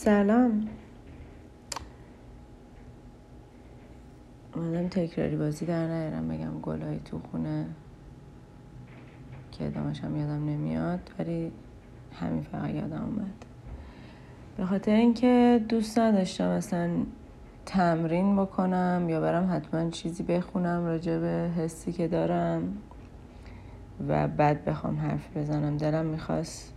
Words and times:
سلام. 0.00 0.68
اومدم 4.54 4.88
تکراری 4.88 5.36
بازی 5.36 5.66
در 5.66 5.86
نیارم 5.86 6.28
بگم 6.28 6.60
گلای 6.60 6.98
تو 7.04 7.20
خونه. 7.30 7.66
که 9.52 9.66
ادامهش 9.66 10.00
هم 10.00 10.16
یادم 10.16 10.44
نمیاد 10.44 11.10
ولی 11.18 11.52
همین 12.20 12.42
فقط 12.42 12.70
یادم 12.70 13.02
اومد. 13.04 13.44
به 14.56 14.66
خاطر 14.66 14.92
اینکه 14.92 15.64
دوست 15.68 15.98
نداشتم 15.98 16.56
مثلا 16.56 16.90
تمرین 17.66 18.36
بکنم 18.36 19.06
یا 19.08 19.20
برم 19.20 19.52
حتما 19.52 19.90
چیزی 19.90 20.22
بخونم 20.22 20.84
راجع 20.84 21.18
به 21.18 21.50
حسی 21.56 21.92
که 21.92 22.08
دارم 22.08 22.76
و 24.08 24.28
بعد 24.28 24.64
بخوام 24.64 24.98
حرف 24.98 25.36
بزنم. 25.36 25.76
دلم 25.76 26.06
می‌خواست 26.06 26.74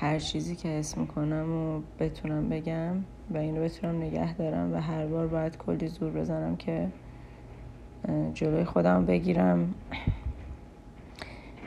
هر 0.00 0.18
چیزی 0.18 0.56
که 0.56 0.68
حس 0.68 0.98
می‌کنم 0.98 1.52
و 1.52 1.80
بتونم 1.98 2.48
بگم 2.48 2.96
و 3.30 3.36
اینو 3.36 3.64
بتونم 3.64 3.96
نگه 3.96 4.34
دارم 4.34 4.72
و 4.74 4.76
هر 4.76 5.06
بار 5.06 5.26
باید 5.26 5.56
کلی 5.56 5.88
زور 5.88 6.10
بزنم 6.10 6.56
که 6.56 6.88
جلوی 8.34 8.64
خودم 8.64 9.06
بگیرم 9.06 9.74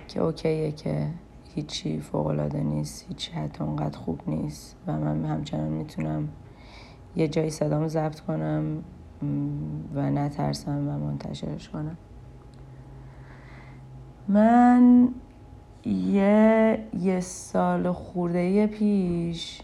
که 0.07 0.21
اوکیه 0.21 0.71
که 0.71 1.07
هیچی 1.55 1.99
فوقالعاده 1.99 2.63
نیست 2.63 3.05
هیچی 3.07 3.31
حتی 3.31 3.63
اونقدر 3.63 3.97
خوب 3.97 4.19
نیست 4.27 4.75
و 4.88 4.91
من 4.91 5.25
همچنان 5.25 5.69
می‌تونم 5.69 6.29
یه 7.15 7.27
جایی 7.27 7.49
صدامو 7.49 7.88
ضبط 7.88 8.19
کنم 8.19 8.83
و 9.95 10.09
نترسم 10.09 10.88
و 10.88 10.97
منتشرش 10.97 11.69
کنم. 11.69 11.97
من 14.27 15.09
یه 15.85 16.79
یه 16.99 17.19
سال 17.19 17.91
خورده 17.91 18.67
پیش 18.67 19.61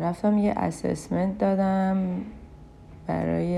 رفتم 0.00 0.38
یه 0.38 0.52
اسسمنت 0.56 1.38
دادم 1.38 2.20
برای 3.06 3.54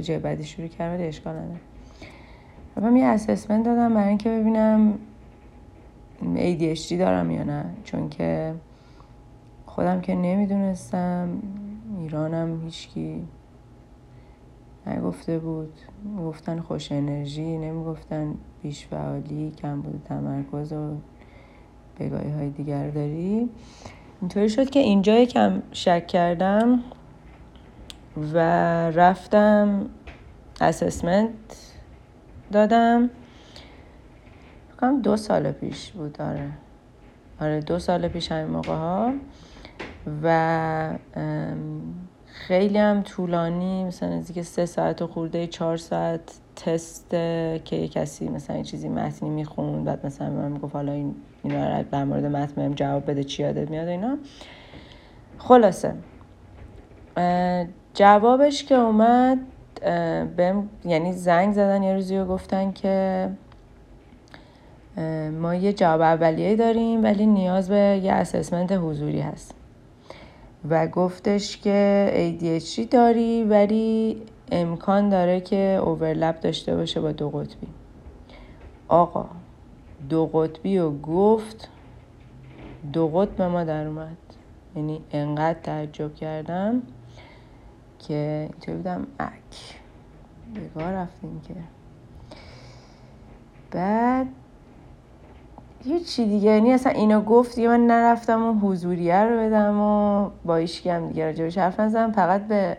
جای 0.00 0.18
بعدی 0.18 0.44
شروع 0.44 0.68
کردم 0.68 1.08
اشکال 1.08 1.34
نداره. 1.34 1.60
رفتم 2.76 2.96
یه 2.96 3.04
اسسمنت 3.04 3.64
دادم 3.64 3.94
برای 3.94 4.08
اینکه 4.08 4.30
ببینم 4.30 4.98
ADHD 6.22 6.92
دارم 6.92 7.30
یا 7.30 7.42
نه. 7.42 7.64
چون 7.84 8.08
که 8.08 8.54
خودم 9.66 10.00
که 10.00 10.14
نمی‌دونستم 10.14 11.28
ایرانم 11.98 12.60
هیچکی. 12.64 13.22
نگفته 14.86 15.38
بود. 15.38 15.72
گفتن 16.18 16.60
خوش 16.60 16.92
انرژی 16.92 17.58
نمی‌گفتن 17.58 18.34
بیش 18.62 18.86
فعالی 18.86 19.50
کم 19.50 19.80
بود 19.80 20.02
تمرکز 20.04 20.72
و 20.72 20.96
بگاهی 22.00 22.30
های 22.30 22.50
دیگر 22.50 22.90
داری. 22.90 23.50
اینطوری 24.20 24.48
شد 24.48 24.70
که 24.70 24.80
اینجا 24.80 25.18
یکم 25.18 25.62
شک 25.72 26.06
کردم 26.06 26.80
و 28.32 28.38
رفتم 28.90 29.86
اسسمنت 30.60 31.30
دادم. 32.52 33.10
فکرم 34.76 35.02
دو 35.02 35.16
سال 35.16 35.52
پیش 35.52 35.92
بود 35.92 36.20
آره. 36.20 36.50
آره 37.40 37.60
دو 37.60 37.78
سال 37.78 38.08
پیش 38.08 38.32
همین 38.32 38.50
موقع 38.50 38.74
ها 38.74 39.12
و 40.22 40.98
خیلی 42.36 42.78
هم 42.78 43.02
طولانی 43.02 43.84
مثلا 43.84 44.08
نزدیک 44.08 44.42
سه 44.42 44.66
ساعت 44.66 45.02
و 45.02 45.06
خورده 45.06 45.46
چهار 45.46 45.76
ساعت 45.76 46.20
تست 46.56 47.10
که 47.64 47.76
یه 47.76 47.88
کسی 47.88 48.28
مثلا 48.28 48.56
یه 48.56 48.62
چیزی 48.62 48.88
متنی 48.88 49.30
می‌خوند 49.30 49.84
بعد 49.84 50.06
مثلا 50.06 50.30
من 50.30 50.52
می‌گفت 50.52 50.74
حالا 50.74 50.92
این 50.92 51.14
اینا 51.42 51.82
در 51.82 52.04
مورد 52.04 52.24
متن 52.24 52.74
جواب 52.74 53.10
بده 53.10 53.24
چی 53.24 53.42
یادت 53.42 53.70
میاد 53.70 53.88
اینا. 53.88 54.16
خلاصه. 55.38 55.94
جوابش 57.94 58.64
که 58.64 58.74
اومد 58.74 59.38
بهم 60.36 60.68
یعنی 60.84 61.12
زنگ 61.12 61.52
زدن 61.54 61.82
یه 61.82 61.94
روزی 61.94 62.16
و 62.16 62.24
گفتن 62.24 62.72
که 62.72 63.28
ما 65.40 65.54
یه 65.54 65.72
جواب 65.72 66.00
اولیه 66.00 66.56
داریم 66.56 67.04
ولی 67.04 67.26
نیاز 67.26 67.68
به 67.68 68.00
یه 68.04 68.12
اسسمنت 68.12 68.72
حضوری 68.72 69.20
هست. 69.20 69.54
و 70.70 70.86
گفتش 70.86 71.56
که 71.56 72.10
ADHD 72.14 72.88
داری 72.90 73.44
ولی 73.44 74.22
امکان 74.52 75.08
داره 75.08 75.40
که 75.40 75.80
اوورلپ 75.84 76.40
داشته 76.40 76.76
باشه 76.76 77.00
با 77.00 77.12
دو 77.12 77.30
قطبی. 77.30 77.66
آقا 78.88 79.26
دو 80.08 80.26
قطبی 80.26 80.78
و 80.78 80.90
گفت 80.90 81.68
دو 82.92 83.08
قطب 83.08 83.42
ما 83.42 83.64
در 83.64 83.86
اومد. 83.86 84.16
یعنی 84.76 85.00
انقدر 85.10 85.60
تعجب 85.60 86.14
کردم 86.14 86.82
که 87.98 88.48
اینطور 88.52 88.74
بودم. 88.74 89.06
اک. 89.18 89.80
بگاه 90.56 90.92
رفتیم 90.92 91.40
که. 91.48 91.54
بعد 93.70 94.26
هیچی 95.84 96.24
دیگه. 96.24 96.50
یعنی 96.50 96.72
اصلا 96.72 96.92
اینو 96.92 97.20
گفت 97.20 97.54
دیگه 97.54 97.68
من 97.68 97.86
نرفتم 97.86 98.42
و 98.42 98.68
حضوریه 98.68 99.22
رو 99.22 99.38
بدم 99.38 99.80
و 99.80 100.30
با 100.44 100.56
ایشکی 100.56 100.90
هم 100.90 101.08
دیگه 101.08 101.26
راجبش 101.26 101.58
حرف 101.58 101.80
نزدم. 101.80 102.12
فقط 102.12 102.46
به 102.46 102.76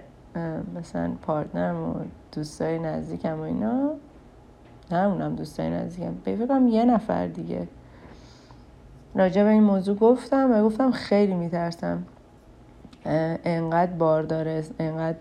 مثلا 0.80 1.12
پارتنرم 1.22 1.90
و 1.90 1.94
دوستای 2.32 2.80
نزدیکم 2.80 3.40
و 3.40 3.42
اینا. 3.42 3.90
همونم 4.92 5.36
دوستای 5.36 5.70
نزدیکم. 5.70 6.14
بفکرم 6.26 6.68
یه 6.68 6.86
نفر 6.86 7.28
دیگه. 7.28 7.68
راجع 9.16 9.44
به 9.44 9.50
این 9.50 9.64
موضوع 9.64 9.96
گفتم 9.96 10.52
و 10.52 10.64
گفتم 10.64 10.92
خیلی 10.92 11.34
میترسم. 11.34 12.04
انقدر 13.46 13.92
بار 13.92 14.24
داره 14.24 14.64
انقدر 14.80 15.18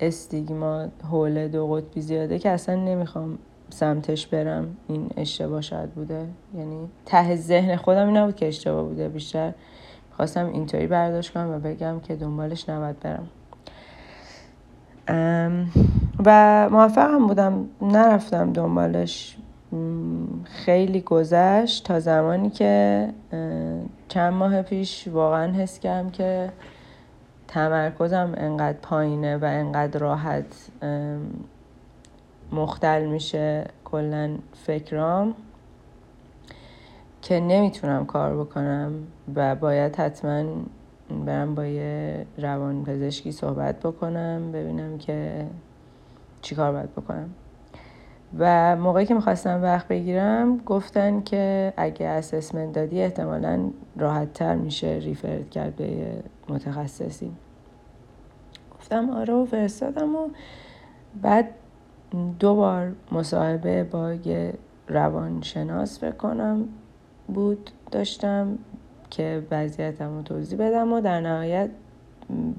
استیگما 0.00 0.86
حول 1.10 1.48
دو 1.48 1.66
قطبی 1.66 2.00
زیاده 2.00 2.38
که 2.38 2.50
اصلا 2.50 2.74
نمی‌خوام 2.74 3.38
سمتش 3.70 4.26
برم 4.26 4.76
این 4.88 5.10
اشتباه 5.16 5.60
شاید 5.60 5.90
بوده. 5.90 6.26
یعنی 6.54 6.88
ته 7.06 7.36
ذهن 7.36 7.76
خودم 7.76 8.06
این 8.06 8.16
نبود 8.16 8.36
که 8.36 8.48
اشتباه 8.48 8.82
بوده. 8.82 9.08
بیشتر 9.08 9.52
خواستم 10.16 10.46
اینطوری 10.46 10.86
برداشت 10.86 11.32
کنم 11.32 11.50
و 11.50 11.58
بگم 11.58 12.00
که 12.00 12.16
دنبالش 12.16 12.68
نباید 12.68 12.96
برم. 13.00 13.28
و 16.24 16.68
موفقم 16.72 17.26
بودم. 17.26 17.68
نرفتم 17.82 18.52
دنبالش 18.52 19.36
خیلی 20.44 21.00
گذشت 21.00 21.84
تا 21.84 22.00
زمانی 22.00 22.50
که 22.50 23.08
چند 24.08 24.32
ماه 24.32 24.62
پیش 24.62 25.08
واقعا 25.08 25.52
حس 25.52 25.78
کردم 25.78 26.10
که 26.10 26.52
تمرکزم 27.48 28.34
انقدر 28.36 28.78
پایینه 28.82 29.36
و 29.36 29.44
انقدر 29.44 30.00
راحت. 30.00 30.44
مختل 32.52 33.06
میشه 33.06 33.64
کلا 33.84 34.38
فکرام 34.54 35.34
که 37.22 37.40
نمی‌تونم 37.40 38.06
کار 38.06 38.36
بکنم 38.36 38.92
و 39.34 39.54
باید 39.54 39.96
حتما 39.96 40.44
برم 41.26 41.54
با 41.54 41.66
یه 41.66 42.26
روان 42.38 42.84
پزشکی 42.84 43.32
صحبت 43.32 43.80
بکنم 43.80 44.52
ببینم 44.52 44.98
که 44.98 45.46
چی 46.42 46.54
کار 46.54 46.72
باید 46.72 46.94
بکنم. 46.94 47.30
و 48.38 48.76
موقعی 48.76 49.06
که 49.06 49.14
می‌خواستم 49.14 49.62
وقت 49.62 49.88
بگیرم 49.88 50.58
گفتن 50.58 51.20
که 51.20 51.72
اگه 51.76 52.06
اسسمنت 52.06 52.72
دادی 52.72 53.02
احتمالا 53.02 53.70
راحت 53.96 54.32
تر 54.32 54.54
میشه 54.54 54.86
ریفرت 54.86 55.50
کرد 55.50 55.76
به 55.76 56.22
متخصصی. 56.48 57.32
گفتم 58.78 59.10
آره 59.10 59.34
و 59.34 59.44
فرستادم 59.44 60.16
و 60.16 60.28
بعد 61.22 61.50
دو 62.38 62.54
بار 62.54 62.92
مصاحبه 63.12 63.84
با 63.84 64.12
یه 64.12 64.54
روانشناس 64.88 66.04
بکنم 66.04 66.68
بود 67.28 67.70
داشتم 67.90 68.58
که 69.10 69.42
وضعیتم 69.50 70.16
رو 70.16 70.22
توضیح 70.22 70.58
بدم 70.58 70.92
و 70.92 71.00
در 71.00 71.20
نهایت 71.20 71.70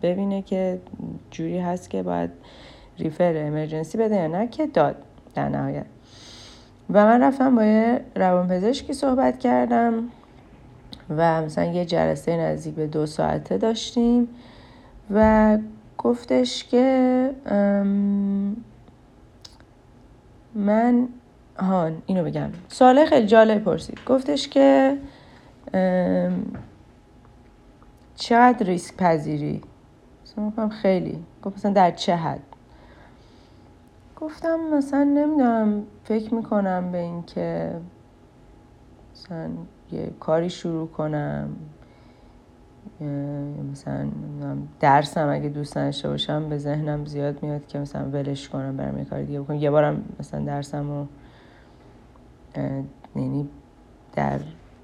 ببینه 0.01 0.41
که 0.41 0.79
جوری 1.31 1.59
هست 1.59 1.89
که 1.89 2.03
باید 2.03 2.29
ریفر 2.97 3.33
امرجنسی 3.37 3.97
بده 3.97 4.15
یا 4.15 4.27
نه 4.27 4.47
که 4.47 4.67
داد 4.67 4.95
در 5.35 5.49
نهایت. 5.49 5.85
و 6.89 7.05
من 7.05 7.23
رفتم 7.23 7.55
با 7.55 7.63
یه 7.63 8.01
روانپزشکی 8.15 8.93
صحبت 8.93 9.39
کردم 9.39 10.03
و 11.09 11.41
مثلا 11.41 11.65
یه 11.65 11.85
جلسه 11.85 12.37
نزدیک 12.37 12.75
به 12.75 12.87
دو 12.87 13.05
ساعته 13.05 13.57
داشتیم 13.57 14.27
و 15.13 15.57
گفتش 15.97 16.63
که 16.63 17.29
من 20.55 21.07
هان 21.57 22.01
اینو 22.05 22.23
بگم. 22.23 22.49
سوال 22.67 23.05
خیلی 23.05 23.27
جالب 23.27 23.63
پرسید. 23.63 23.99
گفتش 24.07 24.47
که 24.47 24.97
چقدر 28.15 28.65
ریسک 28.65 28.95
پذیری؟ 28.97 29.61
مثلا 30.23 30.69
خیلی. 30.69 31.23
گفت 31.43 31.57
مثلا 31.57 31.71
در 31.71 31.91
چه 31.91 32.15
حد؟ 32.15 32.39
گفتم 34.15 34.59
مثلا 34.73 35.03
نمی‌دونم 35.03 35.83
فکر 36.03 36.33
می‌کنم 36.33 36.91
به 36.91 36.97
این 36.97 37.23
که 37.23 37.71
مثلا 39.13 39.49
یه 39.91 40.11
کاری 40.19 40.49
شروع 40.49 40.87
کنم. 40.87 41.49
مثلا 43.71 44.07
درسم 44.79 45.29
اگه 45.29 45.49
دوست 45.49 45.77
نداشته 45.77 46.09
باشم 46.09 46.49
به 46.49 46.57
ذهنم 46.57 47.05
زیاد 47.05 47.43
میاد 47.43 47.67
که 47.67 47.79
مثلا 47.79 48.09
ولش 48.09 48.49
کنم 48.49 48.77
برم 48.77 48.97
یه 48.97 49.05
کار 49.05 49.21
دیگه 49.23 49.41
بکنم. 49.41 49.57
یه 49.57 49.71
بارم 49.71 50.03
مثلا 50.19 50.45
درسم 50.45 50.89
رو 50.89 51.07
یعنی 53.15 53.49
در 54.15 54.39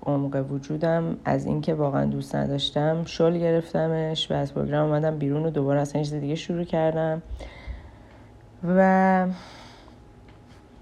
عمق 0.05 0.45
وجودم 0.51 1.17
از 1.25 1.45
اینکه 1.45 1.73
واقعا 1.73 2.05
دوست 2.05 2.35
نداشتم 2.35 3.03
شل 3.05 3.37
گرفتمش 3.37 4.31
و 4.31 4.33
از 4.33 4.53
پروگرام 4.53 4.89
اومدم 4.89 5.17
بیرون 5.17 5.45
و 5.45 5.49
دوباره 5.49 5.81
اصلا 5.81 6.03
چیز 6.03 6.13
دیگه 6.13 6.35
شروع 6.35 6.63
کردم. 6.63 7.21
و 8.63 9.27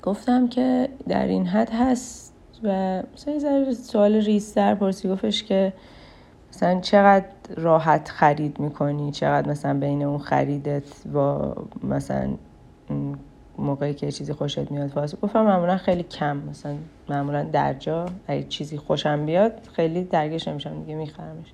گفتم 0.02 0.48
که 0.48 0.90
در 1.08 1.28
این 1.28 1.48
حد 1.48 1.70
هست 1.74 2.34
و 2.64 3.02
مثلا 3.14 3.74
سوال 3.74 4.14
ریستر 4.16 4.76
پرسی 4.76 5.10
گفتش 5.10 5.44
که 5.44 5.74
مثلا 6.54 6.80
چقدر 6.80 7.26
راحت 7.58 8.10
خرید 8.10 8.60
می‌کنی؟ 8.60 9.12
چقدر 9.12 9.50
مثلا 9.50 9.80
بین 9.80 10.04
اون 10.04 10.18
خریدت 10.18 11.08
با 11.14 11.56
مثلا 11.84 12.30
موقعی 13.58 13.94
که 13.94 14.12
چیزی 14.12 14.34
خوشت 14.34 14.72
میاد 14.72 14.98
واسه 14.98 15.18
گفتم 15.22 15.44
معمولا 15.46 15.78
خیلی 15.78 16.04
کم 16.04 16.38
مثلا 16.38 16.76
معمولا 17.10 17.44
درجا 17.44 18.06
اگه 18.28 18.44
چیزی 18.44 18.78
خوشم 18.78 19.26
بیاد 19.26 19.70
خیلی 19.74 20.04
درگیش 20.04 20.48
نمیشم 20.48 20.80
دیگه 20.80 20.96
میخرمش. 20.96 21.54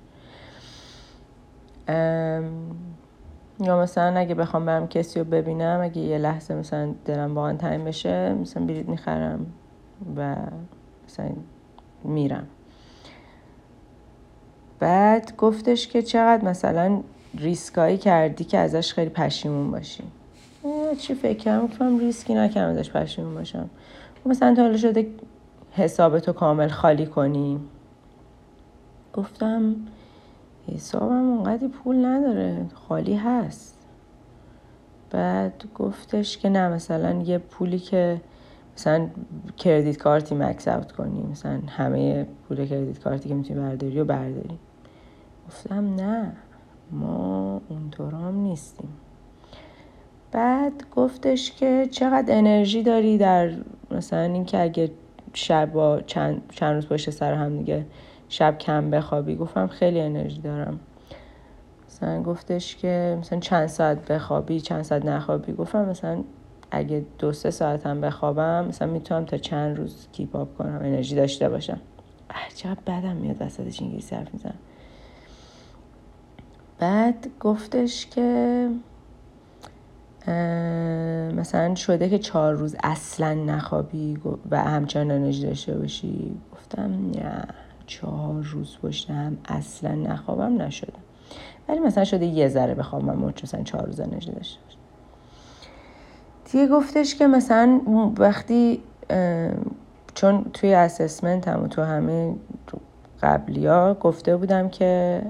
یا 3.60 3.80
مثلا 3.80 4.18
اگه 4.18 4.34
بخوام 4.34 4.66
برم 4.66 4.88
کسی 4.88 5.18
رو 5.18 5.24
ببینم 5.24 5.80
اگه 5.82 6.00
یه 6.02 6.18
لحظه 6.18 6.54
مثلا 6.54 6.94
دلم 7.04 7.34
واقعا 7.34 7.56
تنگ 7.56 7.84
بشه 7.84 8.34
مثلا 8.34 8.66
بلیط 8.66 8.88
می‌خرم 8.88 9.46
و 10.16 10.36
مثلا 11.08 11.30
میرم. 12.04 12.46
بعد 14.80 15.36
گفتش 15.36 15.88
که 15.88 16.02
چقدر 16.02 16.44
مثلا 16.44 17.00
ریسکایی 17.38 17.98
کردی 17.98 18.44
که 18.44 18.58
ازش 18.58 18.92
خیلی 18.92 19.10
پشیمون 19.10 19.70
باشی. 19.70 20.04
چی 20.98 21.14
فکر 21.14 21.38
کردم؟ 21.38 21.66
گفتم 21.66 21.98
ریسکی 21.98 22.34
نکردم 22.34 22.78
ازش 22.78 22.90
پشیمون 22.90 23.34
باشم. 23.34 23.70
مثلا 24.26 24.54
تا 24.54 24.62
حالا 24.62 24.76
شده 24.76 25.06
حسابتو 25.72 26.32
کامل 26.32 26.68
خالی 26.68 27.06
کنی. 27.06 27.60
گفتم 29.12 29.74
حسابم 30.74 31.28
اونقدی 31.28 31.68
پول 31.68 32.04
نداره 32.04 32.66
خالی 32.74 33.14
هست. 33.14 33.78
بعد 35.10 35.64
گفتش 35.74 36.38
که 36.38 36.48
نه 36.48 36.68
مثلا 36.68 37.22
یه 37.22 37.38
پولی 37.38 37.78
که 37.78 38.20
مثلا 38.76 39.06
کردیت 39.56 39.96
کارتی 39.96 40.34
مکس 40.34 40.68
اوت 40.68 40.92
کنی 40.92 41.22
مثلا 41.22 41.60
همه 41.68 42.26
پول 42.48 42.66
کردیت 42.66 42.98
کارتی 42.98 43.28
که 43.28 43.34
می‌تونی 43.34 43.60
برداری 43.60 44.00
و 44.00 44.04
برداری. 44.04 44.58
گفتم 45.50 45.94
نه 45.94 46.32
ما 46.90 47.60
اونطورام 47.68 48.36
نیستیم. 48.36 48.88
بعد 50.32 50.72
گفتش 50.96 51.52
که 51.52 51.88
چقدر 51.90 52.38
انرژی 52.38 52.82
داری 52.82 53.18
در 53.18 53.50
مثلا 53.90 54.20
اینکه 54.20 54.62
اگه 54.62 54.90
شب 55.34 56.02
چند, 56.06 56.42
چند 56.50 56.74
روز 56.74 56.86
پشت 56.86 57.10
سر 57.10 57.34
هم 57.34 57.58
دیگه 57.58 57.86
شب 58.28 58.58
کم 58.58 58.90
بخوابی. 58.90 59.36
گفتم 59.36 59.66
خیلی 59.66 60.00
انرژی 60.00 60.40
دارم. 60.40 60.80
مثلا 61.86 62.22
گفتش 62.22 62.76
که 62.76 63.16
مثلا 63.20 63.40
چند 63.40 63.66
ساعت 63.66 64.12
بخوابی 64.12 64.60
چند 64.60 64.82
ساعت 64.82 65.04
نخوابی. 65.04 65.52
گفتم 65.52 65.84
مثلا 65.84 66.24
اگه 66.70 67.04
دو 67.18 67.32
سه 67.32 67.50
ساعت 67.50 67.86
هم 67.86 68.00
بخوابم 68.00 68.64
مثلا 68.68 68.88
می‌تونم 68.88 69.24
تا 69.24 69.36
چند 69.38 69.78
روز 69.78 70.08
کیپ 70.12 70.56
کنم 70.58 70.80
انرژی 70.82 71.16
داشته 71.16 71.48
باشم. 71.48 71.80
چقدر 72.54 72.80
بدم 72.86 73.16
میاد 73.16 73.36
وسطش 73.40 73.82
انگلیسی 73.82 74.14
حرف 74.16 74.34
می‌زنم. 74.34 74.54
بعد 76.80 77.26
گفتش 77.40 78.06
که 78.06 78.68
مثلا 81.36 81.74
شده 81.74 82.08
که 82.08 82.18
چهار 82.18 82.54
روز 82.54 82.76
اصلا 82.82 83.34
نخوابی 83.34 84.18
و 84.50 84.62
همچنان 84.62 85.10
انرژی 85.10 85.46
داشته 85.46 85.78
باشی؟ 85.78 86.36
گفتم 86.52 87.10
نه 87.14 87.44
چهار 87.86 88.42
روز 88.42 88.76
پشت 88.82 89.08
اصلا 89.48 89.94
نخوابم 89.94 90.62
نشده. 90.62 90.92
ولی 91.68 91.78
مثلا 91.78 92.04
شده 92.04 92.26
یه 92.26 92.48
ذره 92.48 92.74
بخوابم 92.74 93.34
مثلا 93.42 93.62
چهار 93.62 93.86
روز 93.86 94.00
انرژی 94.00 94.32
داشته 94.32 94.60
باشم 94.64 94.78
دیگه 96.52 96.66
گفتش 96.66 97.14
که 97.14 97.26
مثلا 97.26 97.80
وقتی 98.18 98.80
چون 100.14 100.44
توی 100.52 100.74
اسسمنت 100.74 101.48
هم 101.48 101.62
و 101.64 101.68
تو 101.68 101.82
همه 101.82 102.34
قبلی 103.22 103.66
ها 103.66 103.94
گفته 103.94 104.36
بودم 104.36 104.68
که 104.68 105.22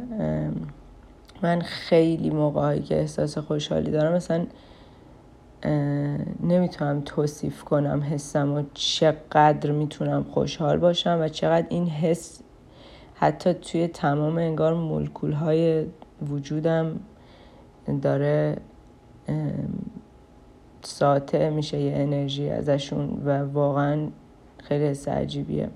من 1.43 1.61
خیلی 1.61 2.31
موقعی 2.31 2.83
که 2.83 2.97
احساس 3.01 3.39
خوشحالی 3.39 3.91
دارم 3.91 4.13
مثلا 4.13 4.47
نمی‌تونم 6.43 7.03
توصیف 7.05 7.65
کنم 7.65 8.03
حسم 8.11 8.53
و 8.53 8.63
چقدر 8.75 9.71
می‌تونم 9.71 10.25
خوشحال 10.25 10.79
باشم 10.79 11.19
و 11.21 11.29
چقدر 11.29 11.67
این 11.69 11.89
حس 11.89 12.41
حتی 13.15 13.55
توی 13.55 13.89
تمام 13.89 14.39
انگار 14.39 14.75
مولکول 14.75 15.33
های 15.33 15.87
وجودم 16.31 17.01
داره 18.03 18.57
ساطع 20.83 21.49
میشه 21.49 21.81
یه 21.81 21.93
انرژی 21.97 22.51
ازشون 22.51 23.23
و 23.25 23.45
واقعا 23.53 24.09
خیلی 24.59 24.85
حس 24.85 25.09
عجیبیه. 25.09 25.69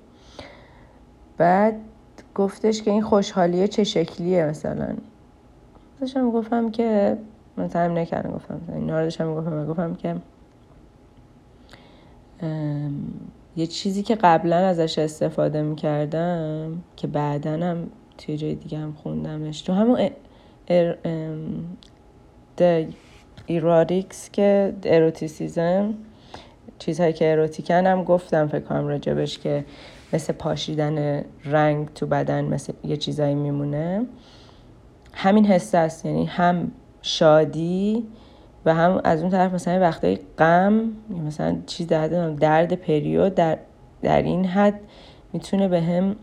بعد 1.37 1.75
گفتش 2.35 2.83
که 2.83 2.91
این 2.91 3.03
خوشحالیه 3.03 3.69
چه 3.69 3.85
شکلیه 3.85 4.45
مثلا. 4.45 4.97
داشتم 6.01 6.31
گفتم 6.31 6.71
که 6.71 7.17
من 7.57 7.69
تایم 7.69 7.99
نکردم 7.99 8.31
گفتم 8.31 8.61
اینا 8.75 8.99
رو 8.99 9.05
داشتم 9.05 9.35
گفتم 9.35 9.67
گفتم 9.67 9.95
که 9.95 10.17
یه 13.57 13.67
چیزی 13.67 14.03
که 14.03 14.15
قبلا 14.15 14.57
ازش 14.57 14.99
استفاده 14.99 15.63
می‌کردم 15.63 16.83
که 16.97 17.07
بعدنم 17.07 17.87
توی 18.19 18.37
جای 18.37 18.55
دیگه 18.55 18.79
هم 18.79 18.93
خوندمش 18.93 19.63
تو 19.63 19.73
همون 19.73 20.11
ار 20.69 20.99
ایرادیکس 23.47 24.31
که 24.31 24.75
اروتیسیزم 24.85 25.95
چیزهایی 26.79 27.13
که 27.13 27.33
اروتیکن 27.33 27.87
هم 27.87 28.05
گفتم 28.05 28.49
فکر 28.49 28.61
کنم 28.61 28.87
راجبش 28.87 29.39
که 29.39 29.65
مثل 30.13 30.33
پاشیدن 30.33 31.25
رنگ 31.45 31.89
تو 31.95 32.07
بدن 32.07 32.45
مثل 32.45 32.73
یه 32.85 32.97
چیزایی 32.97 33.35
میمونه. 33.35 34.07
همین 35.15 35.47
حس 35.47 35.75
است. 35.75 36.07
یعنی 36.07 36.25
هم 36.27 36.71
شادی 37.03 38.07
و 38.67 38.75
هم 38.75 39.01
از 39.05 39.21
اون 39.21 39.31
طرف 39.31 39.55
مثلا 39.55 39.81
وقتای 39.81 40.19
غم 40.39 40.93
مثلا 41.27 41.57
چیز 41.67 41.87
درد 41.87 42.39
درد 42.39 42.73
پریود 42.73 43.35
در, 43.35 43.59
در 44.03 44.23
این 44.23 44.45
حد 44.45 44.81
می‌تونه 45.33 45.69
به 45.69 45.81
هم 45.81 46.17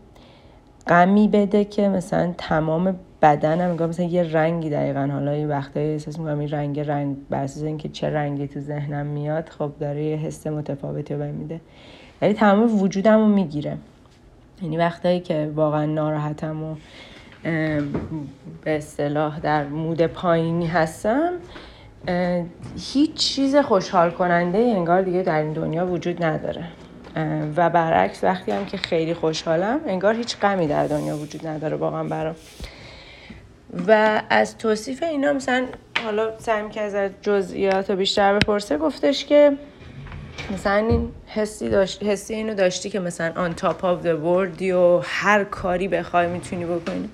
غمی 0.86 1.28
بده 1.28 1.64
که 1.64 1.88
مثلا 1.88 2.34
تمام 2.38 2.96
بدنم 3.22 3.70
انگار 3.70 3.88
مثلا 3.88 4.06
یه 4.06 4.22
رنگی 4.22 4.70
دقیقا. 4.70 5.08
حالا 5.12 5.36
یه 5.36 5.46
وقتایی 5.46 5.92
احساس 5.92 6.18
می‌کنم 6.18 6.38
این 6.38 6.48
رنگ 6.50 6.80
رنگ 6.80 7.16
بر 7.30 7.42
اساس 7.42 7.62
اینکه 7.62 7.88
چه 7.88 8.10
رنگی 8.10 8.48
تو 8.48 8.60
ذهنم 8.60 9.06
میاد. 9.06 9.48
خب 9.48 9.70
داره 9.80 10.04
یه 10.04 10.16
حس 10.16 10.46
متفاوتی 10.46 11.14
رو 11.14 11.32
میده. 11.32 11.60
ولی 12.22 12.32
تمام 12.32 12.82
وجودم 12.82 13.18
رو 13.18 13.26
می‌گیره. 13.26 13.76
یعنی 14.62 14.76
وقتایی 14.76 15.20
که 15.20 15.52
واقعا 15.54 15.86
ناراحتم 15.86 16.62
و 16.62 16.74
به 17.42 18.76
اصطلاح 18.76 19.40
در 19.40 19.64
مود 19.64 20.06
پایینی 20.06 20.66
هستم. 20.66 21.32
هیچ 22.92 23.14
چیز 23.14 23.56
خوشحال 23.56 24.10
کننده 24.10 24.58
انگار 24.58 25.02
دیگه 25.02 25.22
در 25.22 25.40
این 25.40 25.52
دنیا 25.52 25.86
وجود 25.86 26.24
نداره. 26.24 26.64
و 27.56 27.70
برعکس 27.70 28.24
وقتی 28.24 28.52
هم 28.52 28.64
که 28.64 28.76
خیلی 28.76 29.14
خوشحالم 29.14 29.80
انگار 29.86 30.14
هیچ 30.14 30.36
غمی 30.38 30.66
در 30.66 30.86
دنیا 30.86 31.16
وجود 31.16 31.46
نداره 31.46 31.76
واقعا 31.76 32.04
برام. 32.04 32.34
و 33.88 34.22
از 34.30 34.58
توصیف 34.58 35.02
اینا 35.02 35.32
مثلا 35.32 35.66
حالا 36.04 36.38
سعی 36.38 36.68
که 36.70 36.80
از 36.80 37.10
جزئیات 37.22 37.90
رو 37.90 37.96
بیشتر 37.96 38.38
بپرسه 38.38 38.78
گفتش 38.78 39.24
که 39.24 39.52
مثلا 40.52 40.76
این 40.76 41.08
حسی, 41.26 41.68
داشت، 41.68 42.02
حسی 42.02 42.34
اینو 42.34 42.54
داشتی 42.54 42.90
که 42.90 43.00
مثلا 43.00 43.32
on 43.42 43.54
top 43.54 43.84
of 43.84 44.02
the 44.02 44.16
world 44.24 44.62
و 44.62 45.00
هر 45.04 45.44
کاری 45.44 45.88
بخوای 45.88 46.26
می‌تونی 46.26 46.64
بکنی. 46.64 47.08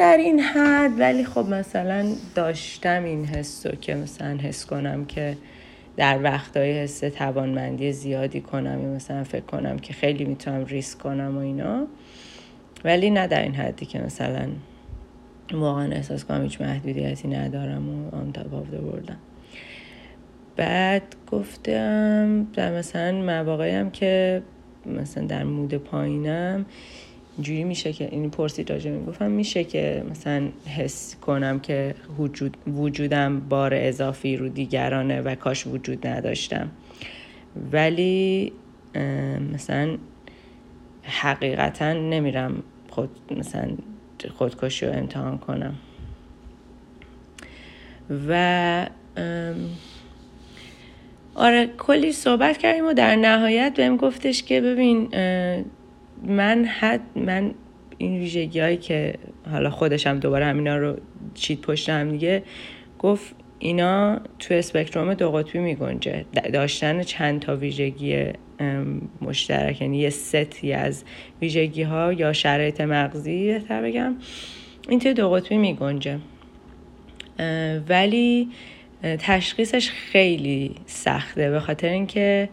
در 0.00 0.16
این 0.16 0.40
حد 0.40 1.00
ولی 1.00 1.24
خب 1.24 1.48
مثلا 1.48 2.06
داشتم 2.34 3.04
این 3.04 3.24
حس 3.24 3.66
رو 3.66 3.72
که 3.72 3.94
مثلا 3.94 4.36
حس 4.36 4.66
کنم 4.66 5.04
که 5.04 5.36
در 5.96 6.22
وقتهای 6.22 6.78
حس 6.78 6.98
توانمندی 7.00 7.92
زیادی 7.92 8.40
کنم 8.40 8.82
یا 8.82 8.88
مثلا 8.88 9.24
فکر 9.24 9.44
کنم 9.44 9.78
که 9.78 9.92
خیلی 9.92 10.24
می‌تونم 10.24 10.64
ریسک 10.64 10.98
کنم 10.98 11.36
و 11.36 11.40
اینا. 11.40 11.86
ولی 12.84 13.10
نه 13.10 13.26
در 13.26 13.42
این 13.42 13.54
حدی 13.54 13.86
که 13.86 13.98
مثلا 13.98 14.48
واقعا 15.52 15.92
احساس 15.92 16.24
کنم 16.24 16.42
هیچ 16.42 16.60
محدودیتی 16.60 17.28
ندارم 17.28 17.88
و 17.88 18.16
on 18.16 18.32
top 18.32 18.70
world 18.70 19.10
م 19.10 19.18
بعد 20.56 21.02
گفتم 21.32 22.44
در 22.44 22.78
مثلا 22.78 23.12
مواقعی 23.12 23.70
هم 23.74 23.90
که 23.90 24.42
مثلا 24.86 25.26
در 25.26 25.44
مود 25.44 25.74
پایینم 25.74 26.66
اینجوری 27.36 27.64
میشه 27.64 27.92
که 27.92 28.08
این 28.10 28.30
پرسید 28.30 28.72
راجع 28.72 28.98
گفتم 28.98 29.30
میشه 29.30 29.64
که 29.64 30.04
مثلا 30.10 30.48
حس 30.76 31.16
کنم 31.16 31.60
که 31.60 31.94
وجود 32.18 32.56
وجودم 32.66 33.40
بار 33.40 33.74
اضافی 33.74 34.36
رو 34.36 34.48
دیگرانه 34.48 35.20
و 35.20 35.34
کاش 35.34 35.66
وجود 35.66 36.06
نداشتم. 36.06 36.70
ولی 37.72 38.52
مثلا 39.54 39.96
حقیقتا 41.02 41.92
نمیرم 41.92 42.62
خود 42.90 43.10
مثلا 43.36 43.68
خودکشی 44.34 44.86
رو 44.86 44.92
امتحان 44.92 45.38
کنم. 45.38 45.74
و 48.28 48.86
آره 51.34 51.66
کلی 51.78 52.12
صحبت 52.12 52.58
کردیم 52.58 52.86
و 52.86 52.92
در 52.92 53.16
نهایت 53.16 53.72
بهم 53.76 53.96
گفتش 53.96 54.42
که 54.42 54.60
ببین 54.60 55.08
من 56.26 56.64
حد 56.64 57.00
من 57.14 57.54
این 57.98 58.18
ویژگی 58.18 58.60
هایی 58.60 58.76
که 58.76 59.14
حالا 59.50 59.70
خودشم 59.70 60.18
دوباره 60.18 60.46
همینا 60.46 60.76
رو 60.76 60.96
چیت 61.34 61.60
پشت 61.60 61.88
هم 61.88 62.10
دیگه 62.10 62.42
گفت 62.98 63.34
اینا 63.58 64.20
تو 64.38 64.54
اسپکتروم 64.54 65.14
دو 65.14 65.30
قطبی 65.30 65.58
می 65.58 65.74
گنجه 65.74 66.24
داشتن 66.52 67.02
چند 67.02 67.40
تا 67.40 67.56
ویژگی 67.56 68.26
مشترک 69.20 69.80
یعنی 69.80 69.98
یه 69.98 70.10
ستی 70.10 70.72
از 70.72 71.04
ویژگی 71.40 71.82
ها 71.82 72.12
یا 72.12 72.32
شرایط 72.32 72.80
مغزی 72.80 73.46
بهتر 73.46 73.82
بگم 73.82 74.16
این 74.88 74.98
توی 74.98 75.14
دو 75.14 75.30
قطبی 75.30 75.56
می 75.56 75.74
گنجه 75.74 76.18
ولی 77.88 78.48
تشخیصش 79.02 79.90
خیلی 79.90 80.74
سخته 80.86 81.50
به 81.50 81.60
خاطر 81.60 81.88
اینکه 81.88 82.48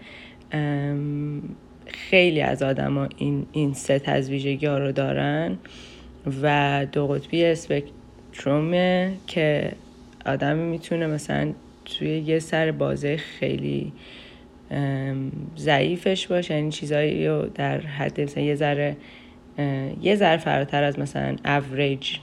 خیلی 1.98 2.42
از 2.42 2.64
آدما 2.64 3.08
این 3.18 3.46
این 3.52 3.74
ست 3.74 4.10
از 4.10 4.30
ویژگی 4.30 4.66
ها 4.66 4.78
رو 4.78 4.92
دارن 4.92 5.58
و 6.42 6.86
دو 6.92 7.08
قطبی 7.08 7.46
اسپکترومه 7.46 9.14
که 9.28 9.72
آدم 10.26 10.58
می‌تونه 10.58 11.08
مثلا 11.08 11.54
توی 11.86 12.18
یه 12.20 12.40
سر 12.40 12.72
بازه 12.72 13.18
خیلی 13.18 13.94
ضعیفش 15.58 16.28
باشه. 16.28 16.56
یعنی 16.56 16.72
چیزایی 16.72 17.28
رو 17.28 17.46
در 17.56 17.82
حد 17.82 18.22
مثلا 18.22 18.44
یه 18.44 18.56
ذره 18.56 18.98
یه 20.02 20.16
ذره 20.16 20.38
فراتر 20.38 20.84
از 20.84 21.00
مثلا 21.00 21.36
اوریج 21.46 22.18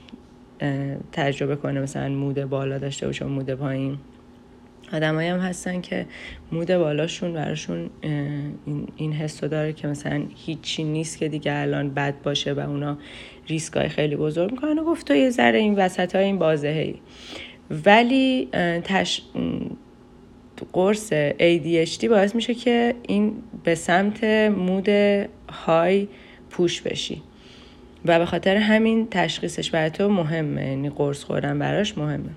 تجربه 1.11 1.55
کنه 1.55 1.81
مثلا 1.81 2.09
مود 2.09 2.43
بالا 2.43 2.77
داشته 2.77 3.05
باشه 3.05 3.25
و 3.25 3.27
مود 3.27 3.49
پایین. 3.49 3.97
آدمایی 4.93 5.29
هم 5.29 5.39
هستن 5.39 5.81
که 5.81 6.05
مود 6.51 6.67
بالاشون 6.67 7.33
براشون 7.33 7.89
این, 8.01 8.87
این 8.95 9.13
حس 9.13 9.43
داره 9.43 9.73
که 9.73 9.87
مثلا 9.87 10.23
هیچی 10.35 10.83
نیست 10.83 11.17
که 11.17 11.27
دیگه 11.27 11.53
الان 11.53 11.89
بد 11.93 12.21
باشه 12.23 12.53
و 12.53 12.59
اونا 12.59 12.97
ریسکای 13.47 13.89
خیلی 13.89 14.15
بزرگ 14.15 14.51
می‌کنن 14.51 14.79
و 14.79 14.83
گفت 14.83 15.07
تو 15.07 15.15
یه 15.15 15.29
ذره 15.29 15.59
این 15.59 15.75
وسط 15.75 16.15
های 16.15 16.25
این 16.25 16.39
بازه 16.39 16.93
ولی 17.85 18.47
تش... 18.83 19.21
قرص 20.73 21.13
ADHD 21.39 22.05
باعث 22.05 22.35
میشه 22.35 22.53
که 22.53 22.95
این 23.07 23.33
به 23.63 23.75
سمت 23.75 24.23
مود 24.23 24.89
های 25.49 26.07
پوش 26.49 26.81
بشی. 26.81 27.21
و 28.05 28.19
به 28.19 28.25
خاطر 28.25 28.55
همین 28.55 29.07
تشخیصش 29.11 29.71
برای 29.71 29.89
تو 29.89 30.09
مهمه 30.09 30.65
یعنی 30.65 30.89
قرص 30.89 31.23
خوردن 31.23 31.59
براش 31.59 31.97
مهمه. 31.97 32.29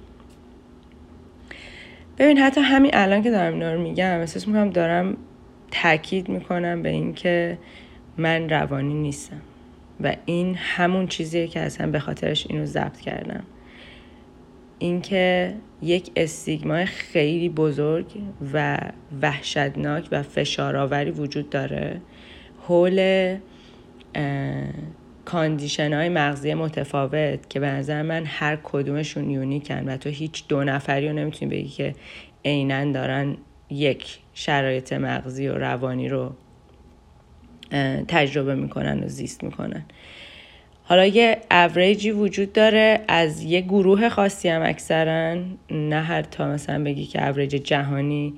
ببین 2.18 2.38
حتی 2.38 2.60
همین 2.60 2.90
الان 2.94 3.22
که 3.22 3.30
دارم 3.30 3.52
اینا 3.52 3.72
رو 3.72 3.80
میگم 3.80 4.18
احساس 4.20 4.48
می‌کنم 4.48 4.70
دارم 4.70 5.16
تاکید 5.70 6.28
می‌کنم 6.28 6.82
به 6.82 6.88
اینکه 6.88 7.58
من 8.16 8.48
روانی 8.48 8.94
نیستم. 8.94 9.40
و 10.00 10.16
این 10.26 10.54
همون 10.54 11.06
چیزیه 11.06 11.46
که 11.46 11.60
اصلا 11.60 11.90
به 11.90 11.98
خاطرش 11.98 12.46
اینو 12.50 12.64
ضبط 12.64 13.00
کردم. 13.00 13.42
اینکه 14.78 15.54
یک 15.82 16.10
استیگمای 16.16 16.86
خیلی 16.86 17.48
بزرگ 17.48 18.06
و 18.52 18.78
وحشتناک 19.22 20.08
و 20.12 20.22
فشارآوری 20.22 21.10
وجود 21.10 21.50
داره 21.50 22.00
حول 22.66 23.36
condition 25.28 25.92
های 25.92 26.08
مغزی 26.08 26.54
متفاوت 26.54 27.50
که 27.50 27.60
به 27.60 27.66
نظر 27.66 28.02
من 28.02 28.24
هر 28.26 28.58
کدومشون 28.62 29.30
یونیکن 29.30 29.88
و 29.88 29.96
تو 29.96 30.08
هیچ 30.08 30.44
دو 30.48 30.64
نفری 30.64 31.08
رو 31.08 31.14
نمی‌تونی 31.14 31.50
بگی 31.50 31.68
که 31.68 31.94
عینا 32.44 32.92
دارن 32.92 33.36
یک 33.70 34.18
شرایط 34.34 34.92
مغزی 34.92 35.48
و 35.48 35.58
روانی 35.58 36.08
رو 36.08 36.32
تجربه 38.08 38.54
می‌کنن 38.54 39.04
و 39.04 39.08
زیست 39.08 39.44
می‌کنن. 39.44 39.84
حالا 40.82 41.06
یه 41.06 41.38
اوریجی 41.50 42.10
وجود 42.10 42.52
داره 42.52 43.00
از 43.08 43.42
یه 43.42 43.60
گروه 43.60 44.08
خاصی 44.08 44.48
هم 44.48 44.62
اکثرا 44.62 45.42
نه 45.70 46.02
هر 46.02 46.22
تا 46.22 46.48
مثلا 46.48 46.84
بگی 46.84 47.06
که 47.06 47.28
اوریج 47.28 47.50
جهانی 47.50 48.34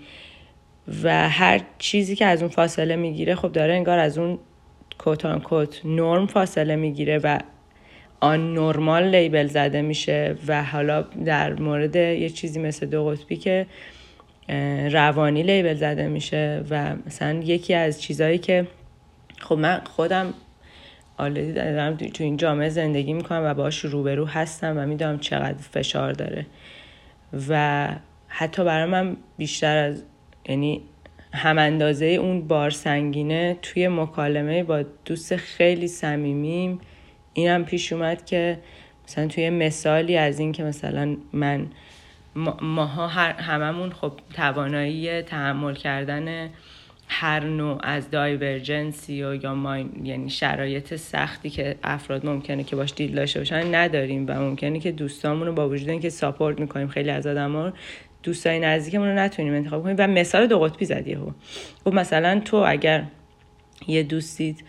و 1.02 1.28
هر 1.28 1.60
چیزی 1.78 2.16
که 2.16 2.26
از 2.26 2.42
اون 2.42 2.50
فاصله 2.50 2.96
می‌گیره 2.96 3.34
خب 3.34 3.52
داره 3.52 3.74
انگار 3.74 3.98
از 3.98 4.18
اون 4.18 4.38
کوتان 5.00 5.40
کوت 5.40 5.80
نرم 5.84 6.26
فاصله 6.26 6.76
می‌گیره 6.76 7.18
و 7.18 7.38
آن 8.20 8.54
نرمال 8.54 9.14
لیبل 9.14 9.46
زده 9.46 9.82
میشه 9.82 10.36
و 10.46 10.64
حالا 10.64 11.02
در 11.02 11.60
مورد 11.60 11.96
یه 11.96 12.30
چیزی 12.30 12.60
مثل 12.60 12.86
دو 12.86 13.04
قطبی 13.04 13.36
که 13.36 13.66
روانی 14.90 15.42
لیبل 15.42 15.74
زده 15.74 16.08
میشه 16.08 16.64
و 16.70 16.96
مثلا 17.06 17.32
یکی 17.32 17.74
از 17.74 18.02
چیزهایی 18.02 18.38
که 18.38 18.66
خب 19.38 19.58
من 19.58 19.80
خودم 19.84 20.34
آلدی 21.16 21.52
دارم 21.52 21.96
تو 21.96 22.24
این 22.24 22.36
جامعه 22.36 22.68
زندگی 22.68 23.12
می‌کنم 23.12 23.42
و 23.44 23.54
باش 23.54 23.78
روبرو 23.78 24.26
هستم 24.26 24.78
و 24.78 24.86
می‌دونم 24.86 25.18
چقدر 25.18 25.58
فشار 25.58 26.12
داره 26.12 26.46
و 27.48 27.88
حتی 28.28 28.64
برای 28.64 28.90
من 28.90 29.16
بیشتر 29.38 29.76
از 29.76 30.02
یعنی 30.48 30.82
هم 31.32 31.58
اندازه 31.58 32.06
اون 32.06 32.48
بار 32.48 32.70
سنگینه 32.70 33.58
توی 33.62 33.88
مکالمه 33.88 34.62
با 34.62 34.84
دوست 35.04 35.36
خیلی 35.36 35.88
صمیمیم. 35.88 36.78
اینم 37.32 37.64
پیش 37.64 37.92
اومد 37.92 38.24
که 38.24 38.58
مثلا 39.08 39.26
توی 39.26 39.50
مثالی 39.50 40.16
از 40.16 40.38
این 40.38 40.52
که 40.52 40.64
مثلا 40.64 41.16
من 41.32 41.66
ماها 42.62 43.08
هممون 43.08 43.92
خب 43.92 44.12
توانایی 44.34 45.22
تحمل 45.22 45.74
کردن 45.74 46.50
هر 47.08 47.44
نوع 47.44 47.78
از 47.82 48.10
دایورجنسی 48.10 49.24
و 49.24 49.34
یا 49.34 49.54
ما 49.54 49.78
یعنی 49.78 50.30
شرایط 50.30 50.96
سختی 50.96 51.50
که 51.50 51.76
افراد 51.82 52.26
ممکنه 52.26 52.64
که 52.64 52.76
باش 52.76 52.92
دیل 52.96 53.14
داشته 53.14 53.40
باشن 53.40 53.74
نداریم 53.74 54.24
و 54.28 54.32
ممکنه 54.32 54.80
که 54.80 54.92
دوستامون 54.92 55.54
با 55.54 55.68
وجود 55.68 55.88
اینکه 55.88 56.08
ساپورت 56.10 56.60
می‌کنیم 56.60 56.88
خیلی 56.88 57.10
از 57.10 57.26
آدم 57.26 57.52
ها 57.52 57.72
دوستای 58.22 58.60
نزدیکمون 58.60 59.08
رو 59.08 59.14
نتونیم 59.14 59.54
انتخاب 59.54 59.82
کنیم. 59.82 59.96
و 59.98 60.06
مثال 60.06 60.46
دو 60.46 60.58
قطبی 60.58 60.84
زدی 60.84 61.12
ها 61.12 61.34
خب 61.84 61.94
مثلا 61.94 62.40
تو 62.44 62.56
اگر 62.56 63.04
یه 63.88 64.02
دوستید 64.02 64.64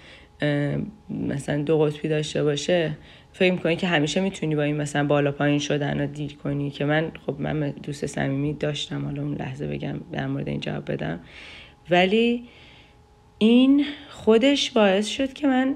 مثلا 1.10 1.62
دو 1.62 1.80
قطبی 1.80 2.08
داشته 2.08 2.44
باشه 2.44 2.98
فکر 3.34 3.52
می‌کنی 3.52 3.76
که 3.76 3.88
همیشه 3.88 4.22
می‌تونی 4.22 4.56
با 4.56 4.64
این 4.64 4.78
مثلا 4.78 5.08
بالا 5.08 5.32
پایین 5.32 5.60
شدن 5.60 6.00
رو 6.00 6.08
دیر 6.08 6.36
کنی؟ 6.36 6.70
که 6.70 6.86
من 6.86 7.12
خب 7.26 7.36
من 7.40 7.70
دوست 7.70 8.06
صمیمی 8.06 8.54
داشتم 8.54 9.06
حالا 9.06 9.22
اون 9.22 9.36
لحظه 9.36 9.68
بگم 9.68 10.00
در 10.12 10.28
مورد 10.28 10.48
این 10.48 10.60
جواب 10.60 10.92
بدم. 10.92 11.20
ولی 11.90 12.44
این 13.38 13.86
خودش 14.10 14.72
باعث 14.72 15.08
شد 15.08 15.34
که 15.34 15.48
من 15.48 15.76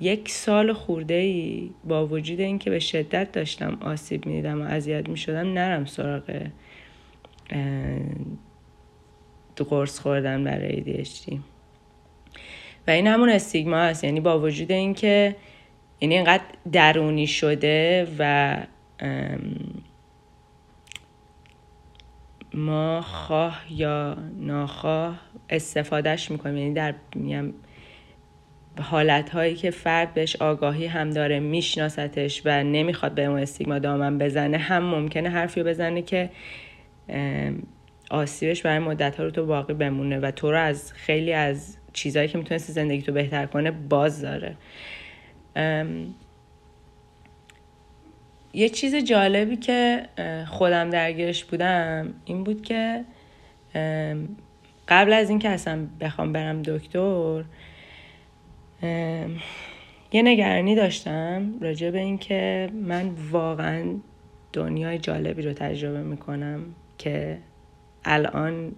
یک 0.00 0.28
سال 0.28 0.72
خورده 0.72 1.14
ای 1.14 1.70
با 1.84 2.06
وجود 2.06 2.40
اینکه 2.40 2.70
به 2.70 2.78
شدت 2.78 3.32
داشتم 3.32 3.78
آسیب 3.80 4.26
می‌دیدم 4.26 4.62
و 4.62 4.64
اذیت 4.64 5.08
می‌شدم 5.08 5.52
نرم 5.52 5.84
سراغ 5.84 6.48
قرص 9.64 10.00
خوردن 10.00 10.44
برای 10.44 11.04
ADHD 11.04 11.38
و 12.86 12.90
این 12.90 13.06
همون 13.06 13.28
استیگما 13.28 13.76
هست 13.76 14.04
یعنی 14.04 14.20
با 14.20 14.40
وجود 14.40 14.72
اینکه 14.72 15.36
یعنی 16.00 16.14
اینقدر 16.14 16.44
درونی 16.72 17.26
شده 17.26 18.08
و 18.18 18.56
ما 22.54 23.00
خواه 23.00 23.60
یا 23.70 24.16
ناخواه 24.36 25.20
استفادهش 25.50 26.30
می‌کنیم 26.30 26.56
یعنی 26.56 26.74
در 26.74 26.94
میم 27.14 27.54
حالت 28.80 29.30
هایی 29.30 29.54
که 29.54 29.70
فرد 29.70 30.14
بهش 30.14 30.36
آگاهی 30.36 30.86
هم 30.86 31.10
داره 31.10 31.40
میشناستش 31.40 32.42
و 32.44 32.64
نمی‌خواد 32.64 33.12
به 33.14 33.24
اون 33.24 33.38
استیگما 33.38 33.78
دامن 33.78 34.18
بزنه 34.18 34.58
هم 34.58 34.84
ممکنه 34.84 35.28
حرفی 35.28 35.62
بزنه 35.62 36.02
که 36.02 36.30
آسیبش 38.10 38.62
برای 38.62 38.78
مدت 38.78 39.16
ها 39.16 39.24
رو 39.24 39.30
تو 39.30 39.46
باقی 39.46 39.74
بمونه 39.74 40.18
و 40.18 40.30
تو 40.30 40.50
رو 40.50 40.58
از 40.58 40.92
خیلی 40.92 41.32
از 41.32 41.76
چیزهایی 41.92 42.28
که 42.28 42.38
می‌تونستی 42.38 42.72
زندگی 42.72 43.02
تو 43.02 43.12
بهتر 43.12 43.46
کنه 43.46 43.70
باز 43.70 44.22
داره. 44.22 44.56
یه 48.52 48.68
چیز 48.68 48.94
جالبی 48.94 49.56
که 49.56 50.02
خودم 50.46 50.90
درگیرش 50.90 51.44
بودم 51.44 52.14
این 52.24 52.44
بود 52.44 52.62
که 52.62 53.04
قبل 54.88 55.12
از 55.12 55.30
اینکه 55.30 55.48
اصلا 55.48 55.86
بخوام 56.00 56.32
برم 56.32 56.62
دکتر 56.62 57.44
یه 58.82 60.22
نگرانی 60.22 60.74
داشتم 60.74 61.54
راجع 61.60 61.90
به 61.90 61.98
اینکه 61.98 62.70
من 62.74 63.10
واقعا 63.30 63.84
دنیای 64.52 64.98
جالبی 64.98 65.42
رو 65.42 65.52
تجربه 65.52 66.02
می‌کنم 66.02 66.60
که 66.98 67.38
الان 68.04 68.72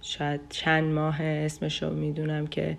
شاید 0.00 0.40
چند 0.48 0.92
ماه 0.92 1.22
اسمش 1.22 1.82
رو 1.82 1.94
می‌دونم 1.94 2.46
که 2.46 2.76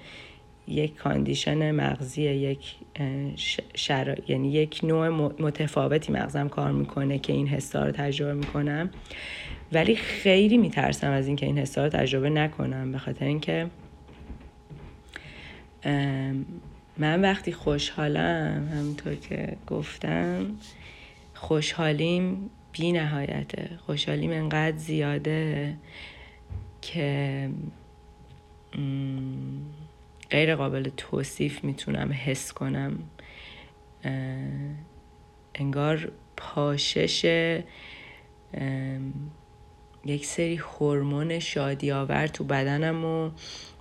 یک 0.68 0.96
کاندیشن 0.96 1.72
مغزی 1.72 2.22
یک 2.22 2.76
شرا... 3.76 4.16
یعنی 4.28 4.52
یک 4.52 4.80
نوع 4.84 5.10
متفاوتی 5.40 6.14
مغزم 6.14 6.48
کار 6.48 6.72
می‌کنه 6.72 7.20
که 7.20 7.34
این 7.34 7.48
حسا 7.48 7.86
رو 7.86 7.92
تجربه 7.92 8.34
می‌کنم. 8.34 8.90
ولی 9.72 9.96
خیلی 9.96 10.58
میترسم 10.58 11.12
از 11.12 11.28
اینکه 11.28 11.46
این 11.46 11.58
حسا 11.58 11.84
رو 11.84 11.90
تجربه 11.90 12.30
نکنم 12.30 12.92
به 12.92 12.98
خاطر 12.98 13.26
اینکه 13.26 13.68
من 16.98 17.22
وقتی 17.22 17.52
خوشحالم 17.52 18.70
همونطور 18.74 19.16
که 19.16 19.58
گفتم 19.68 20.52
خوشحالیم 21.34 22.50
بی 22.72 22.92
نهایته. 22.92 23.70
خوشحالیم 23.86 24.32
انقدر 24.32 24.78
زیاده 24.78 25.78
که 26.82 27.50
غیر 30.30 30.56
قابل 30.56 30.90
توصیف 30.98 31.64
می‌تونم 31.64 32.12
حس 32.14 32.54
کنم. 32.54 33.00
انگار 35.56 36.12
پاشش 36.38 37.26
یک 40.08 40.26
هرمون 40.26 40.58
هورمون 40.58 41.40
شادی 41.40 41.92
آور 41.92 42.28
تو 42.28 42.44
بدنم 42.44 43.06
و, 43.06 43.30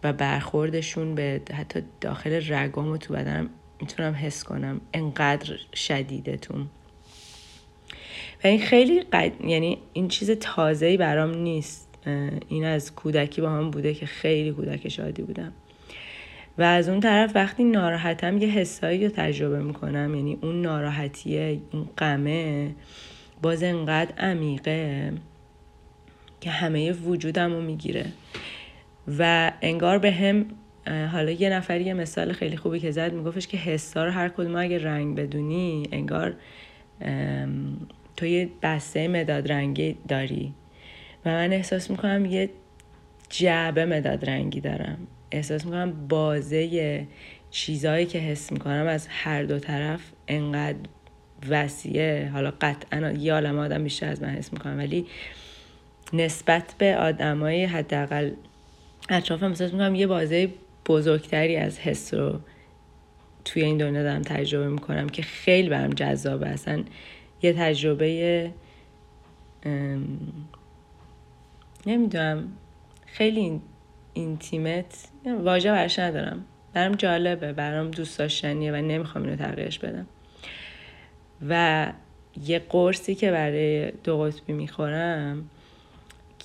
و 0.05 0.13
برخوردشون 0.13 1.15
به 1.15 1.41
حتی 1.53 1.83
داخل 2.01 2.53
رگام 2.53 2.89
و 2.89 2.97
تو 2.97 3.15
بدنم 3.15 3.51
می‌تونم 3.81 4.15
حس 4.15 4.45
کنم 4.45 4.81
انقدر 4.95 5.57
شدیدتون. 5.75 6.67
و 8.45 8.47
این 8.47 8.61
خیلی 8.61 9.01
قد... 9.01 9.33
یعنی 9.45 9.79
این 9.93 10.09
چیز 10.09 10.31
تازه‌ای 10.31 10.97
برام 10.97 11.35
نیست. 11.35 11.89
این 12.49 12.65
از 12.65 12.95
کودکی 12.95 13.41
با 13.41 13.51
هم 13.51 13.71
بوده 13.71 13.95
که 13.95 14.07
خیلی 14.07 14.53
کودک 14.53 14.89
شادی 14.89 15.23
بودم. 15.23 15.53
و 16.59 16.63
از 16.63 16.89
اون 16.89 17.01
طرف 17.01 17.33
وقتی 17.35 17.65
ناراحتم 17.65 18.39
یه 18.39 18.49
حسایی 18.49 19.05
رو 19.05 19.13
تجربه 19.17 19.63
می‌کنم. 19.63 20.15
یعنی 20.15 20.39
اون 20.43 20.63
ناراحتیه 20.63 21.61
این 21.73 21.89
غمه 21.99 22.75
باز 23.43 23.63
انقدر 23.63 24.13
عمیقه. 24.19 25.13
که 26.41 26.51
همه 26.51 26.93
وجودم 26.93 27.53
رو 27.53 27.61
می‌گیره. 27.61 28.05
و 29.19 29.53
انگار 29.63 29.99
به 29.99 30.13
هم 30.13 30.47
حالا 31.13 31.31
یه 31.31 31.51
نفری 31.51 31.85
یه 31.85 31.95
مثال 31.95 32.33
خیلی 32.33 32.57
خوبی 32.57 32.81
که 32.81 32.91
زد 32.91 33.13
میگفتش 33.13 33.47
که 33.47 33.57
حسا 33.57 34.05
رو 34.05 34.11
هر 34.11 34.29
کدوم 34.29 34.57
اگه 34.57 34.79
رنگ 34.85 35.17
بدونی 35.17 35.89
انگار 35.93 36.35
تو 38.17 38.27
یه 38.27 38.49
بسته 38.63 39.09
مداد 39.09 39.53
رنگی 39.53 39.97
داری. 40.09 40.55
و 41.25 41.31
من 41.31 41.53
احساس 41.53 41.91
می‌کنم 41.91 42.25
یه 42.25 42.51
جعبه 43.29 43.87
مداد 43.87 44.31
رنگی 44.31 44.61
دارم. 44.61 44.99
احساس 45.31 45.65
می‌کنم 45.65 46.09
بازه 46.09 47.07
چیزهایی 47.51 48.07
که 48.07 48.19
حس 48.19 48.53
می‌کنم 48.53 48.87
از 48.87 49.07
هر 49.11 49.43
دو 49.43 49.59
طرف 49.59 50.01
انقدر 50.29 50.79
وسیعه. 51.49 52.29
حالا 52.29 52.53
قطعا 52.61 53.11
یه 53.11 53.33
عالم 53.33 53.59
آدم 53.59 53.85
بیشتر 53.85 54.09
از 54.09 54.23
من 54.23 54.29
حس 54.29 54.53
می‌کنم 54.53 54.79
ولی 54.79 55.07
نسبت 56.13 56.75
به 56.79 56.97
آدمای 56.97 57.65
حداقل 57.65 58.31
اطرافم 59.09 59.47
احساس 59.47 59.73
می‌کنم 59.73 59.95
یه 59.95 60.07
بازه 60.07 60.49
بزرگتری 60.87 61.57
از 61.57 61.79
حس 61.79 62.15
رو 62.15 62.41
توی 63.45 63.63
این 63.63 63.79
دنیا 63.79 64.03
دارم 64.03 64.23
تجربه 64.23 64.69
می‌کنم 64.69 65.09
که 65.09 65.23
خیلی 65.23 65.69
برم 65.69 65.91
جذابه. 65.91 66.49
اصلا 66.49 66.85
یه 67.43 67.53
تجربه 67.53 68.51
نمی‌دونم 71.87 72.49
خیلی 73.07 73.61
اینتیمت 74.13 75.09
واژه 75.45 75.71
برش 75.71 75.99
ندارم. 75.99 76.45
برام 76.73 76.95
جالبه 76.95 77.53
برام 77.53 77.91
دوست 77.91 78.19
داشتنیه 78.19 78.73
و 78.73 78.77
نمی‌خوام 78.77 79.25
اینو 79.25 79.37
تغییرش 79.37 79.79
بدم. 79.79 80.07
و 81.49 81.87
یه 82.47 82.59
قرصی 82.59 83.15
که 83.15 83.31
برای 83.31 83.91
دو 83.91 84.19
قطبی 84.19 84.53
می‌خورم 84.53 85.51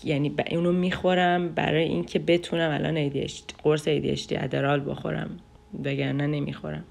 یعنی 0.04 0.36
اونو 0.52 0.72
می‌خورم 0.72 1.50
برای 1.50 1.84
اینکه 1.84 2.20
بتونم 2.20 2.72
الان 2.72 3.10
ADHD 3.10 3.64
قرص 3.64 3.90
ADHD 3.90 4.32
ادرال 4.32 4.90
بخورم 4.90 5.38
وگرنه 5.84 6.28
نمی‌خورم. 6.28 6.84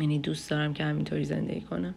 یعنی 0.00 0.18
دوست 0.18 0.50
دارم 0.50 0.74
که 0.74 0.84
همینطوری 0.84 1.24
زندگی 1.24 1.60
کنم. 1.60 1.94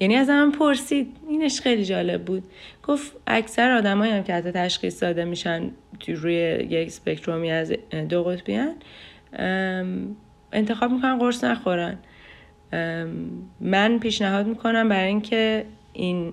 یعنی 0.00 0.16
از 0.16 0.28
من 0.28 0.52
پرسید. 0.52 1.16
اینش 1.28 1.60
خیلی 1.60 1.84
جالب 1.84 2.24
بود. 2.24 2.42
گفت 2.82 3.16
اکثر 3.26 3.70
آدمایی 3.70 4.12
هم 4.12 4.22
که 4.22 4.34
حتی 4.34 4.50
تشخیص 4.50 5.02
داده 5.02 5.24
میشن 5.24 5.70
روی 6.08 6.34
یک 6.70 6.90
سپکترومی 6.90 7.50
از 7.50 7.72
دو 8.08 8.24
قطبی 8.24 8.60
انتخاب 10.52 10.90
می‌کنن 10.90 11.18
قرص 11.18 11.44
نخورن. 11.44 11.98
من 13.60 13.98
پیشنهاد 13.98 14.46
می‌کنم 14.46 14.88
برای 14.88 15.08
اینکه 15.08 15.64
این 15.92 16.32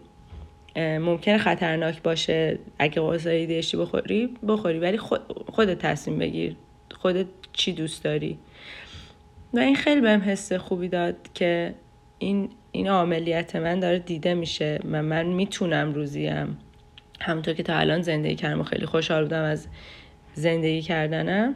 ممکنه 0.76 1.38
خطرناک 1.38 2.02
باشه 2.02 2.60
اگه 2.80 3.02
قرص 3.02 3.28
ایدیشی 3.28 3.78
بخوری 3.78 4.34
بخوری. 4.48 4.80
ولی 4.80 4.98
خودت 5.48 5.80
تصمیم 5.80 6.20
بگیر. 6.20 6.56
خودت 6.92 7.26
چی 7.54 7.74
دوست 7.74 8.04
داری. 8.04 8.40
و 9.54 9.60
این 9.60 9.76
خیلی 9.76 10.02
بهم 10.02 10.22
حس 10.22 10.54
خوبی 10.54 10.88
داد 10.88 11.16
که 11.34 11.74
این 12.18 12.50
این 12.72 12.90
عملیات 12.90 13.56
من 13.56 13.80
داره 13.80 14.00
دیده 14.00 14.34
میشه 14.34 14.80
و 14.92 15.04
من 15.04 15.26
می‌تونم 15.26 15.94
روزیم. 15.94 16.58
همونطور 17.22 17.54
که 17.54 17.64
تا 17.64 17.76
الان 17.76 18.02
زندگی 18.02 18.36
کردم 18.36 18.60
و 18.60 18.64
خیلی 18.64 18.86
خوشحال 18.86 19.24
بودم 19.24 19.44
از 19.44 19.68
زندگی 20.34 20.82
کردنم 20.82 21.56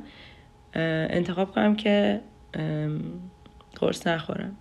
انتخاب 0.73 1.51
کنم 1.51 1.75
که 1.75 2.21
قرص 3.80 4.08
نخورم. 4.08 4.56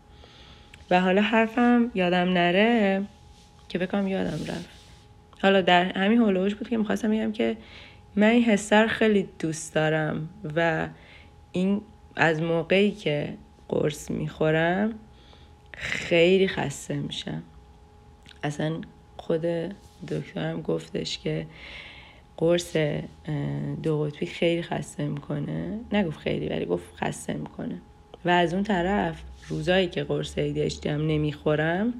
و 0.90 1.00
حالا 1.00 1.22
حرفم 1.22 1.90
یادم 1.94 2.32
نره 2.32 3.02
که 3.74 3.78
بکنم 3.78 4.08
یادم 4.08 4.44
رفت. 4.44 4.68
حالا 5.42 5.60
در 5.60 5.84
همین 5.84 6.18
هولوش 6.18 6.54
بود 6.54 6.68
که 6.68 6.76
می‌خواستم 6.76 7.10
بگم 7.10 7.32
که 7.32 7.56
من 8.16 8.26
این 8.26 8.44
حسر 8.44 8.86
خیلی 8.86 9.28
دوست 9.38 9.74
دارم 9.74 10.28
و 10.56 10.88
این 11.52 11.80
از 12.16 12.42
موقعی 12.42 12.90
که 12.90 13.34
قرص 13.68 14.10
می‌خورم 14.10 14.92
خیلی 15.72 16.48
خسته 16.48 16.94
میشم. 16.94 17.42
اصلا 18.42 18.80
خود 19.16 19.42
دکترم 20.08 20.62
گفتش 20.62 21.18
که 21.18 21.46
قرص 22.36 22.76
دو 23.82 24.02
قطبی 24.02 24.26
خیلی 24.26 24.62
خسته 24.62 25.08
می‌کنه. 25.08 25.78
نگفت 25.92 26.18
خیلی 26.18 26.48
ولی 26.48 26.64
گفت 26.64 26.96
خسته 26.96 27.32
می‌کنه. 27.32 27.78
و 28.24 28.28
از 28.28 28.54
اون 28.54 28.62
طرف 28.62 29.22
روزایی 29.48 29.86
که 29.86 30.04
قرص 30.04 30.34
ADHD 30.34 30.86
هم 30.86 31.06
نمی‌خورم 31.06 31.94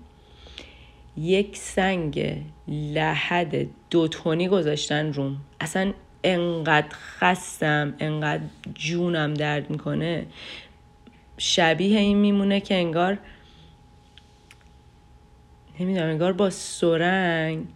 یک 1.16 1.56
سنگ 1.56 2.42
لحد 2.68 3.66
دو 3.90 4.08
تونی 4.08 4.48
گذاشتن 4.48 5.12
روم. 5.12 5.36
اصلا 5.60 5.92
انقدر 6.24 6.88
خستم 6.90 7.94
انقدر 7.98 8.42
جونم 8.74 9.34
درد 9.34 9.70
می‌کنه. 9.70 10.26
شبیه 11.38 11.98
این 11.98 12.16
میمونه 12.18 12.60
که 12.60 12.74
انگار 12.74 13.18
نمی‌دونم 15.80 16.08
انگار 16.08 16.32
با 16.32 16.50
سرنگ 16.50 17.66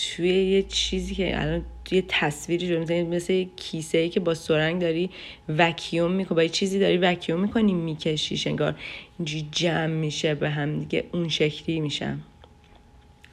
توی 0.00 0.28
یه 0.28 0.62
چیزی 0.62 1.14
که 1.14 1.42
الان 1.42 1.64
یه 1.90 2.04
تصویری 2.08 2.74
رو 2.74 2.80
می‌زنی 2.80 3.02
مثل 3.02 3.46
کیسه 3.56 3.98
ای 3.98 4.08
که 4.08 4.20
با 4.20 4.34
سرنگ 4.34 4.80
داری 4.80 5.10
وکیوم 5.48 6.12
می‌کنی 6.12 6.36
با 6.36 6.42
یه 6.42 6.48
چیزی 6.48 6.78
داری 6.78 6.96
وکیوم 6.96 7.40
می‌کنی 7.40 7.74
میکشیش 7.74 8.46
انگار 8.46 8.74
اینجوری 9.18 9.48
جمع 9.52 9.86
میشه 9.86 10.34
به 10.34 10.50
هم 10.50 10.78
دیگه 10.78 11.04
اون 11.12 11.28
شکلی 11.28 11.80
میشم. 11.80 12.20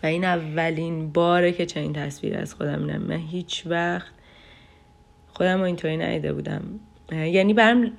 و 0.03 0.05
این 0.05 0.23
اولین 0.23 1.11
باره 1.11 1.51
که 1.51 1.65
چنین 1.65 1.93
تصویر 1.93 2.37
از 2.37 2.53
خودم 2.53 2.79
میدم 2.79 3.01
من 3.01 3.17
هیچ 3.17 3.63
وقت 3.65 4.11
خودم 5.27 5.57
رو 5.57 5.63
اینطوری 5.63 5.97
ندیده 5.97 6.33
بودم. 6.33 6.79
یعنی 7.11 7.53
برم 7.53 7.91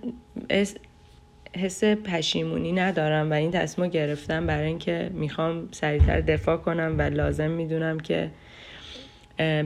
حس 1.54 1.84
پشیمونی 1.84 2.72
ندارم 2.72 3.30
و 3.30 3.34
این 3.34 3.50
تصمیم 3.50 3.90
گرفتم 3.90 4.46
برای 4.46 4.66
اینکه 4.66 5.10
می‌خوام 5.14 5.68
سریعتر 5.72 6.20
دفاع 6.20 6.56
کنم 6.56 6.94
و 6.98 7.02
لازم 7.02 7.50
می‌دونم 7.50 8.00
که 8.00 8.30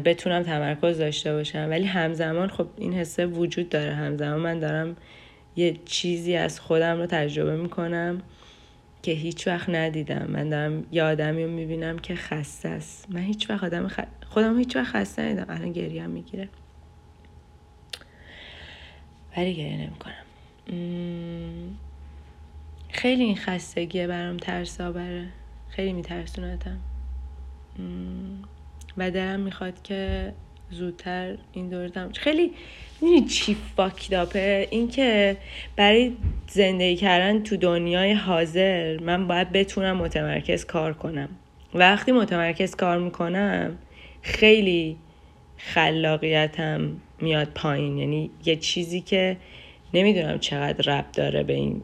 بتونم 0.05 0.43
تمرکز 0.43 0.99
داشته 0.99 1.33
باشم. 1.33 1.67
ولی 1.71 1.85
همزمان 1.85 2.49
خب 2.49 2.67
این 2.77 2.95
حسه 2.95 3.27
وجود 3.27 3.69
داره. 3.69 3.95
همزمان 3.95 4.41
من 4.41 4.59
دارم 4.59 4.97
یه 5.57 5.77
چیزی 5.85 6.37
از 6.37 6.61
خودم 6.61 6.99
رو 6.99 7.07
تجربه 7.07 7.57
می‌کنم 7.57 8.23
که 9.03 9.13
هیچ 9.13 9.47
وقت 9.47 9.71
ندیدم. 9.71 10.27
من 10.27 10.49
دارم 10.49 10.85
یه 10.93 11.03
آدمی 11.03 11.45
رو 11.45 11.51
می‌بینم 11.51 11.99
که 11.99 12.15
خسته 12.15 12.69
است. 12.69 13.07
من 13.11 13.21
هیچ 13.21 13.51
وقت 13.51 13.65
آدم 13.65 13.89
خ... 13.89 14.01
خودم 14.27 14.59
هیچ 14.59 14.77
وقت 14.77 14.87
خسته 14.87 15.23
ندیدم. 15.23 15.47
الان 15.49 15.73
گریه 15.73 16.07
می‌گیره. 16.07 16.49
ولی 19.37 19.55
گریه 19.55 19.77
نمی‌کنم. 19.77 20.15
خیلی 22.89 23.25
این 23.25 23.37
خستگیه 23.37 24.07
برام 24.07 24.37
ترس 24.37 24.81
آبره 24.81 25.27
خیلی 25.69 25.93
میترسونتم. 25.93 26.79
و 28.97 29.11
دلم 29.11 29.41
می‌خواد 29.41 29.83
که 29.83 30.33
زودتر 30.71 31.37
این 31.53 31.69
دورتم 31.69 32.13
خیلی 32.13 32.53
می‌دونی 33.01 33.25
چی 33.27 33.57
فاکداپه 33.77 34.69
این 34.71 34.89
که 34.89 35.37
برای 35.77 36.13
زندگی 36.49 36.97
کردن 36.97 37.43
تو 37.43 37.57
دنیای 37.57 38.13
حاضر 38.13 38.99
من 39.01 39.29
باید 39.29 39.53
بتونم 39.53 39.97
متمرکز 39.97 40.65
کار 40.65 40.93
کنم. 40.93 41.29
وقتی 41.75 42.13
متمرکز 42.13 42.75
کار 42.75 42.99
می‌کنم 42.99 43.79
خیلی 44.23 44.97
خلاقیتم 45.57 46.97
میاد 47.21 47.49
پایین. 47.55 47.99
یعنی 47.99 48.31
یه 48.45 48.57
چیزی 48.57 49.01
که 49.01 49.37
نمی‌دونم 49.95 50.39
چقدر 50.39 50.99
رب 50.99 51.13
داره 51.13 51.43
به 51.43 51.53
این 51.53 51.83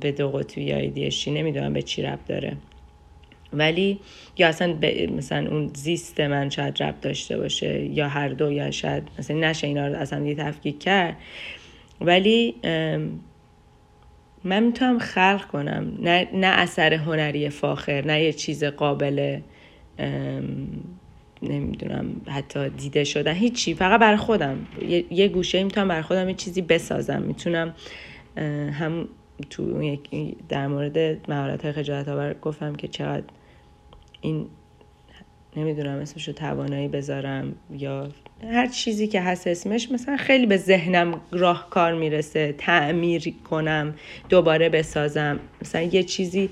به 0.00 0.12
دو 0.12 0.30
قطبی 0.30 1.30
نمی‌دونم 1.30 1.72
به 1.72 1.82
چی 1.82 2.02
رب 2.02 2.18
داره. 2.26 2.56
ولی 3.52 4.00
یا 4.38 4.48
اصلا 4.48 4.78
مثلا 5.16 5.50
اون 5.50 5.70
زیست 5.74 6.20
من 6.20 6.50
شاید 6.50 6.82
رب 6.82 7.00
داشته 7.00 7.38
باشه 7.38 7.84
یا 7.84 8.08
هر 8.08 8.28
دو 8.28 8.52
یا 8.52 8.70
شاید 8.70 9.02
مثلا 9.18 9.36
نشه 9.36 9.66
اینا 9.66 9.88
رو 9.88 9.96
اصلا 9.96 10.26
یه 10.26 10.34
تفکیک 10.34 10.80
کرد. 10.80 11.16
ولی 12.00 12.54
من 14.44 14.62
می‌تونم 14.62 14.98
خلق 14.98 15.46
کنم. 15.46 15.92
نه, 16.00 16.28
نه 16.34 16.46
اثر 16.46 16.94
هنری 16.94 17.48
فاخر 17.48 18.06
نه 18.06 18.22
یه 18.22 18.32
چیز 18.32 18.64
قابل 18.64 19.40
نمی‌دونم 21.42 22.20
حتی 22.26 22.68
دیده 22.68 23.04
شدن 23.04 23.32
هیچی. 23.32 23.74
فقط 23.74 24.00
برای 24.00 24.16
خودم. 24.16 24.66
یه, 24.88 25.04
یه 25.10 25.28
گوشه 25.28 25.62
می‌تونم 25.62 25.88
برای 25.88 26.02
خودم 26.02 26.28
یه 26.28 26.34
چیزی 26.34 26.62
بسازم. 26.62 27.22
می‌تونم 27.22 27.74
هم 28.72 29.08
تو 29.50 29.96
در 30.48 30.66
مورد 30.66 31.30
مهارت 31.30 31.62
های 31.62 31.72
خجالت 31.72 32.08
آور 32.08 32.34
گفتم 32.42 32.74
که 32.74 32.88
چقدر 32.88 33.24
این 34.20 34.46
نمی‌دونم 35.56 35.98
اسمش 35.98 36.28
رو 36.28 36.34
توانایی 36.34 36.88
بذارم 36.88 37.54
یا 37.78 38.08
هر 38.52 38.66
چیزی 38.66 39.06
که 39.06 39.20
هست 39.20 39.46
اسمش 39.46 39.92
مثلا 39.92 40.16
خیلی 40.16 40.46
به 40.46 40.56
ذهنم 40.56 41.20
راه 41.30 41.70
کار 41.70 41.94
می‌رسه 41.94 42.54
تعمیر 42.58 43.34
کنم 43.50 43.94
دوباره 44.28 44.68
بسازم. 44.68 45.40
مثلا 45.62 45.82
یه 45.82 46.02
چیزی 46.02 46.50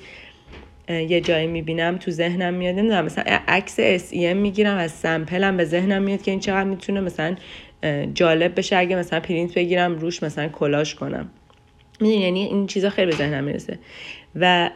یه 0.88 1.20
جایی 1.20 1.46
می‌بینم 1.46 1.96
تو 1.96 2.10
ذهنم 2.10 2.54
میاد 2.54 2.74
نمی‌دونم 2.74 3.04
مثلا 3.04 3.24
عکس 3.48 3.76
اس 3.78 4.12
ای 4.12 4.34
می‌گیرم 4.34 4.76
از 4.76 4.92
سمپلم 4.92 5.56
به 5.56 5.64
ذهنم 5.64 6.02
میاد 6.02 6.22
که 6.22 6.30
این 6.30 6.40
چقدر 6.40 6.64
می‌تونه 6.64 7.00
مثلا 7.00 7.36
جالب 8.14 8.58
بشه. 8.58 8.76
اگه 8.76 8.96
مثلا 8.96 9.20
پرینت 9.20 9.54
بگیرم 9.54 9.98
روش 9.98 10.22
مثلا 10.22 10.48
کلاژ 10.48 10.94
کنم. 10.94 11.30
می‌دونی؟ 12.00 12.20
یعنی 12.20 12.40
این 12.44 12.66
چیزا 12.66 12.90
خیلی 12.90 13.10
به 13.10 13.16
ذهنم 13.16 13.44
می‌رسه. 13.44 13.78
و 14.34 14.70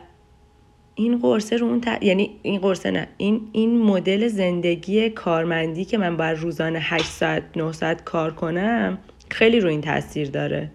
این 0.94 1.18
قرصه 1.18 1.56
رو 1.56 1.66
اون 1.66 1.82
یعنی 2.00 2.30
این 2.42 2.60
قرصه 2.60 2.90
نه 2.90 3.08
این 3.16 3.48
این 3.52 3.82
مدل 3.82 4.28
زندگی 4.28 5.10
کارمندی 5.10 5.84
که 5.84 5.98
من 5.98 6.16
باید 6.16 6.38
روزانه 6.38 6.78
8 6.82 7.04
ساعت 7.04 7.42
9 7.56 7.72
ساعت 7.72 8.04
کار 8.04 8.34
کنم 8.34 8.98
خیلی 9.30 9.60
رو 9.60 9.68
این 9.68 9.80
تاثیر 9.80 10.30
داره. 10.30 10.70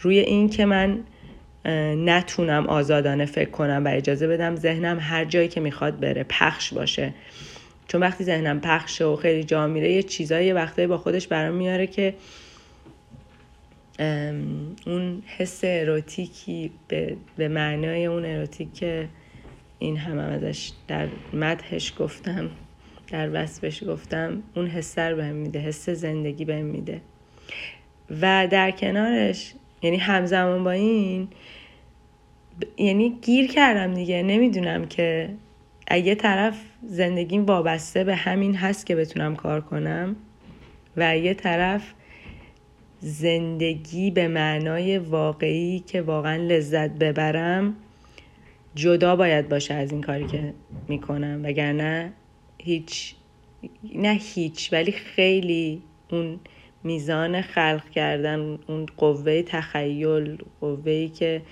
روی 0.00 0.18
این 0.18 0.48
که 0.50 0.64
من 0.64 0.98
نتونم 2.04 2.66
آزادانه 2.66 3.24
فکر 3.24 3.50
کنم 3.50 3.82
و 3.84 3.88
اجازه 3.88 4.28
بدم 4.28 4.56
ذهنم 4.56 4.98
هر 5.00 5.24
جایی 5.24 5.48
که 5.48 5.60
می‌خواد 5.60 6.00
بره 6.00 6.24
پخش 6.28 6.74
باشه. 6.74 7.14
چون 7.88 8.00
وقتی 8.00 8.24
ذهنم 8.24 8.60
پخشه 8.60 9.04
و 9.04 9.16
خیلی 9.16 9.44
جا 9.44 9.66
میره 9.66 9.92
یه 9.92 10.02
چیزایی 10.02 10.46
یه 10.46 10.54
وقتایی 10.54 10.88
با 10.88 10.98
خودش 10.98 11.28
برام 11.28 11.54
میاره 11.54 11.86
که 11.86 12.14
اون 14.86 15.22
حس 15.38 15.60
اروتیکی 15.64 16.70
به, 16.88 17.16
به 17.36 17.48
معنای 17.48 18.06
اون 18.06 18.24
اروتیک 18.24 18.74
که 18.74 19.08
این 19.78 19.96
هم, 19.96 20.18
هم 20.18 20.30
ازش 20.30 20.72
در 20.88 21.08
مدهش 21.32 21.92
گفتم 21.98 22.50
در 23.10 23.30
وصفش 23.32 23.84
گفتم. 23.84 24.42
اون 24.56 24.66
حس 24.66 24.98
رو 24.98 25.16
بهم 25.16 25.34
میده 25.34 25.58
حس 25.58 25.90
زندگی 25.90 26.44
بهم 26.44 26.64
میده. 26.64 27.00
و 28.10 28.48
در 28.50 28.70
کنارش 28.70 29.54
یعنی 29.82 29.96
همزمان 29.96 30.64
با 30.64 30.70
این 30.70 31.28
یعنی 32.76 33.18
گیر 33.22 33.46
کردم 33.46 33.94
دیگه. 33.94 34.22
نمی‌دونم 34.22 34.86
که 34.86 35.30
اگه 35.86 36.14
طرف 36.14 36.60
زندگیم 36.82 37.46
وابسته 37.46 38.04
به 38.04 38.14
همین 38.14 38.56
هست 38.56 38.86
که 38.86 38.96
بتونم 38.96 39.36
کار 39.36 39.60
کنم 39.60 40.16
و 40.96 41.18
یه 41.18 41.34
طرف 41.34 41.92
زندگی 43.00 44.10
به 44.10 44.28
معنای 44.28 44.98
واقعی 44.98 45.80
که 45.80 46.02
واقعا 46.02 46.36
لذت 46.36 46.90
ببرم 46.90 47.76
جدا 48.74 49.16
باید 49.16 49.48
باشه 49.48 49.74
از 49.74 49.92
این 49.92 50.00
کاری 50.00 50.26
که 50.26 50.54
می‌کنم 50.88 51.40
وگرنه 51.44 52.12
هیچ 52.58 53.14
نه 53.94 54.18
هیچ 54.34 54.72
ولی 54.72 54.92
خیلی 54.92 55.82
اون 56.10 56.40
میزان 56.84 57.42
خلق 57.42 57.90
کردن 57.90 58.58
اون 58.66 58.86
قوه 58.96 59.42
تخیل 59.42 60.38
قوه 60.60 61.08
که 61.08 61.42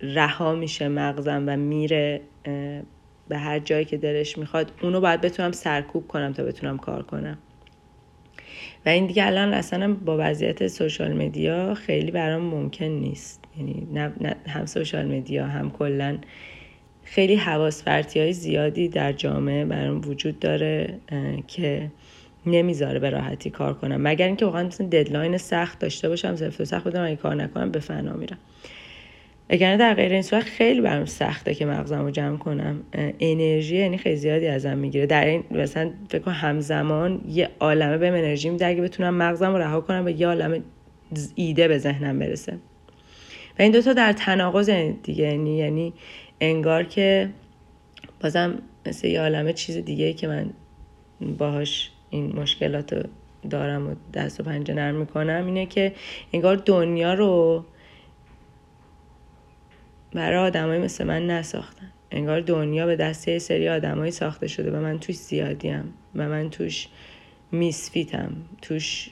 رها 0.00 0.54
میشه 0.54 0.88
مغزم 0.88 1.44
و 1.46 1.56
میره 1.56 2.20
به 3.28 3.38
هر 3.38 3.58
جایی 3.58 3.84
که 3.84 3.96
دلش 3.96 4.38
می‌خواد 4.38 4.72
اونو 4.82 5.00
باید 5.00 5.20
بتونم 5.20 5.52
سرکوب 5.52 6.08
کنم 6.08 6.32
تا 6.32 6.44
بتونم 6.44 6.78
کار 6.78 7.02
کنم. 7.02 7.38
و 8.86 8.88
این 8.88 9.06
دیگه 9.06 9.26
الان 9.26 9.54
اصلا 9.54 9.94
با 9.94 10.16
وضعیت 10.20 10.66
سوشال 10.68 11.12
مدیا 11.12 11.74
خیلی 11.74 12.10
برام 12.10 12.42
ممکن 12.42 12.84
نیست. 12.84 13.44
یعنی 13.58 13.86
نه, 13.92 14.12
نه 14.20 14.36
هم 14.46 14.66
سوشال 14.66 15.06
مدیا 15.06 15.46
هم 15.46 15.70
کلا 15.70 16.18
خیلی 17.06 17.36
حواس 17.36 17.82
های 17.88 18.32
زیادی 18.32 18.88
در 18.88 19.12
جامعه 19.12 19.64
برام 19.64 20.00
وجود 20.08 20.38
داره 20.38 20.98
که 21.46 21.90
نمی‌ذاره 22.46 22.98
به 22.98 23.10
راحتی 23.10 23.50
کار 23.50 23.74
کنم. 23.74 24.02
مگر 24.02 24.26
اینکه 24.26 24.44
واقعا 24.44 24.64
مثلا 24.64 24.86
ددلاین 24.86 25.38
سخت 25.38 25.78
داشته 25.78 26.08
باشم 26.08 26.36
سفت 26.36 26.60
و 26.60 26.64
سخت 26.64 26.84
بودم 26.84 27.04
اگه 27.04 27.16
کار 27.16 27.34
نکنم 27.34 27.70
به 27.70 27.78
فنا 27.78 28.12
میرم. 28.12 28.38
اگر 29.48 29.76
در 29.76 29.94
غیر 29.94 30.12
این 30.12 30.22
صورت 30.22 30.44
خیلی 30.44 30.80
برام 30.80 31.04
سخته 31.04 31.54
که 31.54 31.66
مغزم 31.66 32.02
رو 32.02 32.10
جمع 32.10 32.36
کنم. 32.36 32.82
انرژی 33.20 33.76
یعنی 33.76 33.98
خیلی 33.98 34.16
زیادی 34.16 34.46
ازم 34.46 34.78
می‌گیره. 34.78 35.06
در 35.06 35.24
این 35.24 35.44
مثلا 35.50 35.90
فکر 36.08 36.22
کنم 36.22 36.34
همزمان 36.34 37.20
یه 37.28 37.50
عالمه 37.60 37.98
به 37.98 38.08
انرژی 38.08 38.50
میده 38.50 38.66
اگه 38.66 38.82
بتونم 38.82 39.14
مغزم 39.14 39.52
رو 39.52 39.58
رها 39.58 39.80
کنم 39.80 40.04
و 40.04 40.08
یه 40.08 40.26
عالمه 40.26 40.62
ایده 41.34 41.68
به 41.68 41.78
ذهنم 41.78 42.18
برسه. 42.18 42.52
و 43.58 43.62
این 43.62 43.72
دوتا 43.72 43.92
در 43.92 44.12
تناقض 44.12 44.70
دیگه 45.02 45.24
یعنی 45.24 45.56
یعنی 45.56 45.92
انگار 46.40 46.84
که 46.84 47.30
بازم 48.20 48.58
مثل 48.86 49.08
یه 49.08 49.20
عالمه 49.20 49.52
چیز 49.52 49.76
دیگه 49.76 50.12
که 50.12 50.28
من 50.28 50.50
باهاش 51.38 51.90
این 52.10 52.36
مشکلات 52.36 53.06
دارم 53.50 53.88
و 53.88 53.94
دست 54.14 54.40
و 54.40 54.42
پنجه 54.42 54.74
نرم 54.74 54.94
می‌کنم 54.94 55.46
اینه 55.46 55.66
که 55.66 55.92
انگار 56.32 56.56
دنیا 56.56 57.14
رو 57.14 57.64
برای 60.12 60.38
آدمایی 60.38 60.80
مثل 60.80 61.04
من 61.04 61.26
نساختن. 61.26 61.92
انگار 62.10 62.40
دنیا 62.40 62.86
به 62.86 62.96
دست 62.96 63.28
یه 63.28 63.38
سری 63.38 63.68
آدمایی 63.68 64.10
ساخته 64.10 64.46
شده 64.48 64.70
و 64.70 64.80
من 64.80 64.98
توش 64.98 65.16
زیادیم 65.16 65.94
و 66.14 66.28
من 66.28 66.50
توش 66.50 66.88
میسفیتم 67.52 68.32
توش 68.62 69.10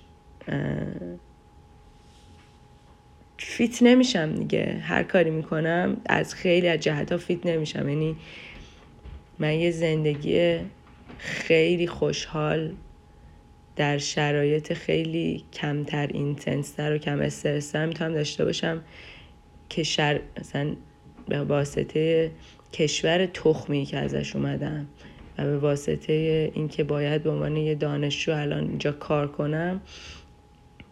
fit 3.39 3.83
نمیشم 3.83 4.35
دیگه. 4.35 4.79
هر 4.83 5.03
کاری 5.03 5.31
می‌کنم 5.31 5.97
از 6.07 6.35
خیلی 6.35 6.69
از 6.69 6.81
جهت 6.81 7.13
ها 7.13 7.19
fit 7.19 7.47
نمیشم. 7.47 7.89
یعنی 7.89 8.17
من 9.39 9.55
یه 9.55 9.71
زندگی 9.71 10.59
خیلی 11.19 11.87
خوشحال 11.87 12.73
در 13.77 13.99
شرایط 13.99 14.73
خیلی 14.73 15.45
کمتر 15.53 16.07
intense 16.07 16.75
تر 16.75 16.95
و 16.95 16.99
کم 16.99 17.21
استرس‌تر 17.21 17.87
می‌تونم 17.87 18.15
داشته 18.15 18.45
باشم 18.45 18.83
که 19.69 19.83
شر... 19.83 20.21
مثلا 20.41 20.77
به 21.29 21.41
واسطه 21.41 22.31
کشور 22.73 23.27
تخمی 23.27 23.85
که 23.85 23.97
ازش 23.97 24.37
اومدم 24.37 24.87
و 25.39 25.45
به 25.45 25.59
واسطه 25.59 26.51
اینکه 26.55 26.85
باید 26.85 27.23
به 27.23 27.31
عنوان 27.31 27.57
یه 27.57 27.75
دانشجو 27.75 28.33
الان 28.33 28.69
اینجا 28.69 28.93
کار 28.93 29.33
کنم 29.33 29.81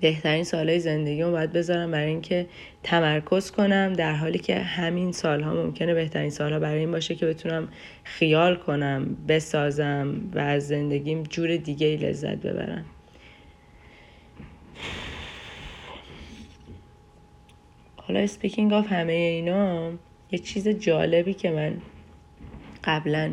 بهترین 0.03 0.45
سالهای 0.45 0.81
زندگیمو 0.81 1.31
باید 1.31 1.53
بذارم 1.53 1.91
برای 1.91 2.09
اینکه 2.09 2.47
تمرکز 2.83 3.51
کنم 3.51 3.93
در 3.93 4.15
حالی 4.15 4.39
که 4.39 4.59
همین 4.59 5.13
سالها 5.13 5.55
ممکنه 5.55 5.95
بهترین 5.95 6.31
سالها 6.31 6.59
برای 6.59 6.79
این 6.79 6.91
باشه 6.91 7.15
که 7.15 7.27
بتونم 7.27 7.69
خیال 8.05 8.57
کنم 8.57 9.17
بسازم 9.29 10.15
و 10.35 10.39
از 10.39 10.69
زندگیم 10.69 11.23
جور 11.23 11.57
دیگه 11.57 11.97
لذت 11.97 12.37
ببرم. 12.37 12.85
حالا 17.97 18.21
speaking 18.21 18.73
of 18.73 18.93
همه 18.93 19.13
اینا 19.13 19.91
یه 20.31 20.39
چیز 20.39 20.69
جالبی 20.69 21.35
که 21.35 21.51
من 21.51 21.77
قبلا 22.85 23.33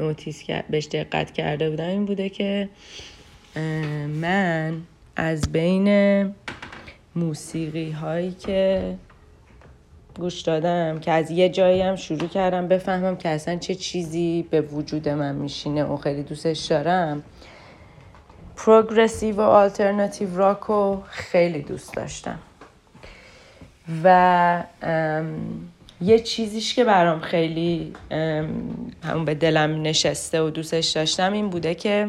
نوتیس 0.00 0.44
بهش 0.70 0.86
دقت 0.86 1.32
کرده 1.32 1.70
بودم 1.70 1.88
این 1.88 2.04
بوده 2.04 2.28
که 2.28 2.68
من 4.08 4.82
از 5.16 5.52
بین 5.52 5.88
موسیقی 7.16 7.90
هایی 7.90 8.30
که 8.30 8.94
گوش 10.18 10.40
دادم 10.40 11.00
که 11.00 11.12
از 11.12 11.30
یه 11.30 11.48
جایی 11.48 11.82
هم 11.82 11.96
شروع 11.96 12.28
کردم 12.28 12.68
بفهمم 12.68 13.16
که 13.16 13.28
اصلا 13.28 13.56
چه 13.56 13.74
چیزی 13.74 14.46
به 14.50 14.60
وجود 14.60 15.08
من 15.08 15.34
میشینه 15.34 15.84
و 15.84 15.96
خیلی 15.96 16.22
دوستش 16.22 16.66
دارم. 16.66 17.22
پروگرسیو 18.56 19.36
و 19.36 19.40
آلترناتیو 19.40 20.36
راکو 20.36 21.00
خیلی 21.06 21.62
دوست 21.62 21.94
داشتم. 21.94 22.38
و 24.04 24.62
یه 26.00 26.18
چیزیش 26.18 26.74
که 26.74 26.84
برام 26.84 27.20
خیلی 27.20 27.92
همون 29.02 29.24
به 29.24 29.34
دلم 29.34 29.82
نشسته 29.82 30.42
و 30.42 30.50
دوستش 30.50 30.88
داشتم 30.90 31.32
این 31.32 31.50
بوده 31.50 31.74
که 31.74 32.08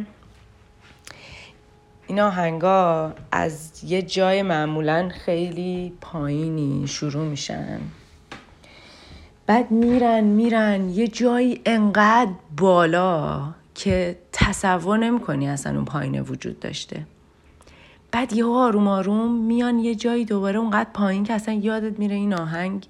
این 2.08 2.20
آهنگا 2.20 3.13
از 3.32 3.84
یه 3.84 4.02
جای 4.02 4.41
معمولا 4.41 5.10
خیلی 5.10 5.93
پایینی 6.02 6.88
شروع 6.88 7.26
میشن. 7.26 7.80
بعد 9.48 9.72
میرن 9.72 10.24
میرن 10.24 10.89
یه 10.89 11.08
جایی 11.08 11.62
انقدر 11.65 12.32
بالا 12.58 13.54
که 13.76 14.20
تصور 14.34 14.98
نمی‌کنی 14.98 15.50
اصلا 15.50 15.76
اون 15.76 15.86
پایین 15.86 16.20
وجود 16.22 16.60
داشته. 16.60 17.06
بعد 18.12 18.34
یه 18.34 18.46
آروم 18.46 18.88
آروم 18.88 19.36
میان 19.36 19.80
یه 19.80 19.96
جایی 19.96 20.26
دوباره 20.26 20.60
اونقدر 20.60 20.89
پایین 20.93 21.24
که 21.24 21.34
اصلا 21.34 21.54
یادت 21.54 22.00
میره 22.00 22.15
این 22.15 22.34
آهنگ 22.34 22.88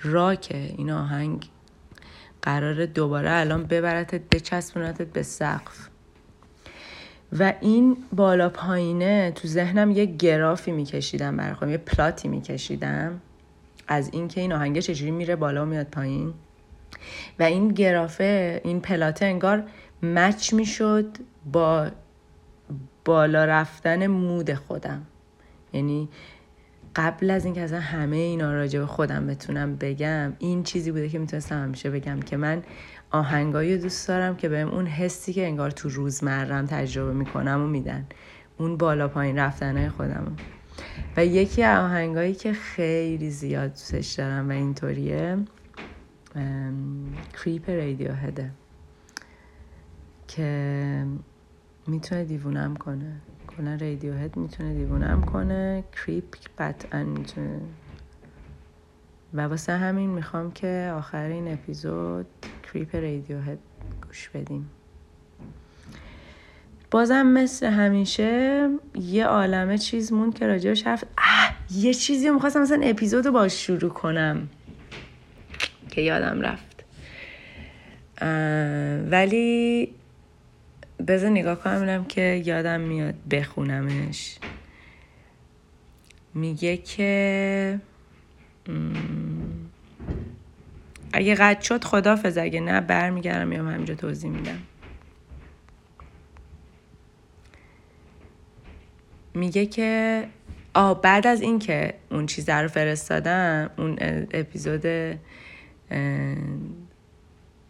راکه. 0.00 0.74
این 0.76 0.90
آهنگ 0.90 1.48
قرار 2.42 2.86
دوباره 2.86 3.30
الان 3.32 3.64
ببرتت 3.64 4.20
بچسبونتت 4.30 5.06
به 5.06 5.22
سقف. 5.22 5.88
و 7.32 7.52
این 7.60 7.96
بالا 8.12 8.48
پایینه 8.48 9.32
تو 9.34 9.48
ذهنم 9.48 9.90
یه 9.90 10.04
گرافی 10.04 10.72
میکشیدم 10.72 11.36
برای 11.36 11.54
خودم 11.54 11.70
یه 11.70 11.78
پلاتی 11.78 12.28
میکشیدم. 12.28 13.20
از 13.88 14.10
اینکه 14.12 14.40
این 14.40 14.52
آهنگه 14.52 14.82
چجوری 14.82 15.10
میره 15.10 15.36
بالا 15.36 15.62
و 15.62 15.66
میاد 15.66 15.86
پایین. 15.86 16.34
و 17.38 17.42
این 17.42 17.68
گرافه 17.68 18.60
این 18.64 18.80
پلاته 18.80 19.24
انگار 19.26 19.64
مچ 20.02 20.54
می‌شد 20.54 21.06
با 21.52 21.88
بالا 23.04 23.44
رفتن 23.44 24.06
مود 24.06 24.54
خودم. 24.54 25.02
یعنی 25.72 26.08
قبل 26.96 27.30
از 27.30 27.44
اینکه 27.44 27.60
اصلا 27.60 27.80
همه 27.80 28.16
اینا 28.16 28.54
راجع 28.54 28.80
به 28.80 28.86
خودم 28.86 29.26
بتونم 29.26 29.76
بگم 29.76 30.32
این 30.38 30.62
چیزی 30.62 30.90
بوده 30.90 31.08
که 31.08 31.18
می‌تونستم 31.18 31.62
همیشه 31.62 31.90
بگم 31.90 32.20
که 32.20 32.36
من 32.36 32.62
آهنگایی 33.14 33.78
دوست 33.78 34.08
دارم 34.08 34.36
که 34.36 34.48
بهم 34.48 34.68
اون 34.68 34.86
حسی 34.86 35.32
که 35.32 35.46
انگار 35.46 35.70
تو 35.70 35.88
روزمرم 35.88 36.66
تجربه 36.66 37.12
می‌کنم 37.12 37.60
و 37.62 37.66
میدن. 37.66 38.06
اون 38.58 38.76
بالا 38.76 39.08
پایین 39.08 39.38
رفتنهای 39.38 39.88
خودم 39.88 40.38
و 41.16 41.26
یکی 41.26 41.64
آهنگایی 41.64 42.34
که 42.34 42.52
خیلی 42.52 43.30
زیاد 43.30 43.70
دوستش 43.70 44.12
دارم 44.12 44.48
و 44.48 44.52
اینطوریه 44.52 45.38
کریپ 47.34 47.70
رادیو 47.70 48.12
هده 48.12 48.50
که 50.28 51.06
می‌تونه 51.86 52.24
دیوونم 52.24 52.76
کنه. 52.76 53.20
کلا 53.46 53.70
رادیو 53.70 54.14
هد 54.14 54.36
می‌تونه 54.36 54.74
دیوونم 54.74 55.22
کنه. 55.22 55.84
کریپ 55.92 56.24
قطعا 56.58 57.04
می‌تونه 57.04 57.60
و 59.34 59.40
واسه 59.40 59.72
همین 59.72 60.10
می‌خوام 60.10 60.52
که 60.52 60.92
آخرین 60.96 61.52
اپیزود 61.52 62.26
کریپ 62.62 62.94
رادیو 62.96 63.40
هد 63.40 63.58
گوش 64.06 64.28
بدیم. 64.28 64.70
بازم 66.90 67.26
مثل 67.26 67.66
همیشه 67.66 68.68
یه 68.94 69.26
عالمه 69.26 69.78
چیز 69.78 70.12
موند 70.12 70.34
که 70.34 70.46
راجبش 70.46 70.82
حرف 70.82 71.04
اه 71.18 71.56
یه 71.74 71.94
چیزی 71.94 72.28
رو 72.28 72.34
می‌خواستم 72.34 72.62
مثلا 72.62 72.80
اپیزود 72.82 73.26
رو 73.26 73.32
باش 73.32 73.66
شروع 73.66 73.90
کنم 73.90 74.48
که 75.90 76.00
یادم 76.00 76.40
رفت. 76.40 76.84
ولی 79.10 79.88
بذار 81.08 81.30
نگاه 81.30 81.60
کنم 81.62 82.04
که 82.04 82.42
یادم 82.46 82.80
میاد 82.80 83.14
بخونمش. 83.30 84.38
میگه 86.34 86.76
که 86.76 87.80
اگه 91.12 91.34
قد 91.34 91.60
شد 91.60 91.84
خدافز 91.84 92.38
اگه 92.38 92.60
نه 92.60 92.80
برمیگردم 92.80 93.52
یا 93.52 93.64
همینجا 93.64 93.94
توضیح 93.94 94.30
میدم. 94.30 94.58
میگه 99.34 99.66
که 99.66 100.24
آه 100.74 101.02
بعد 101.02 101.26
از 101.26 101.40
اینکه 101.40 101.94
اون 102.10 102.26
چیز 102.26 102.48
رو 102.48 102.68
فرستادم 102.68 103.70
اون 103.78 103.96
اپیزود 104.32 104.86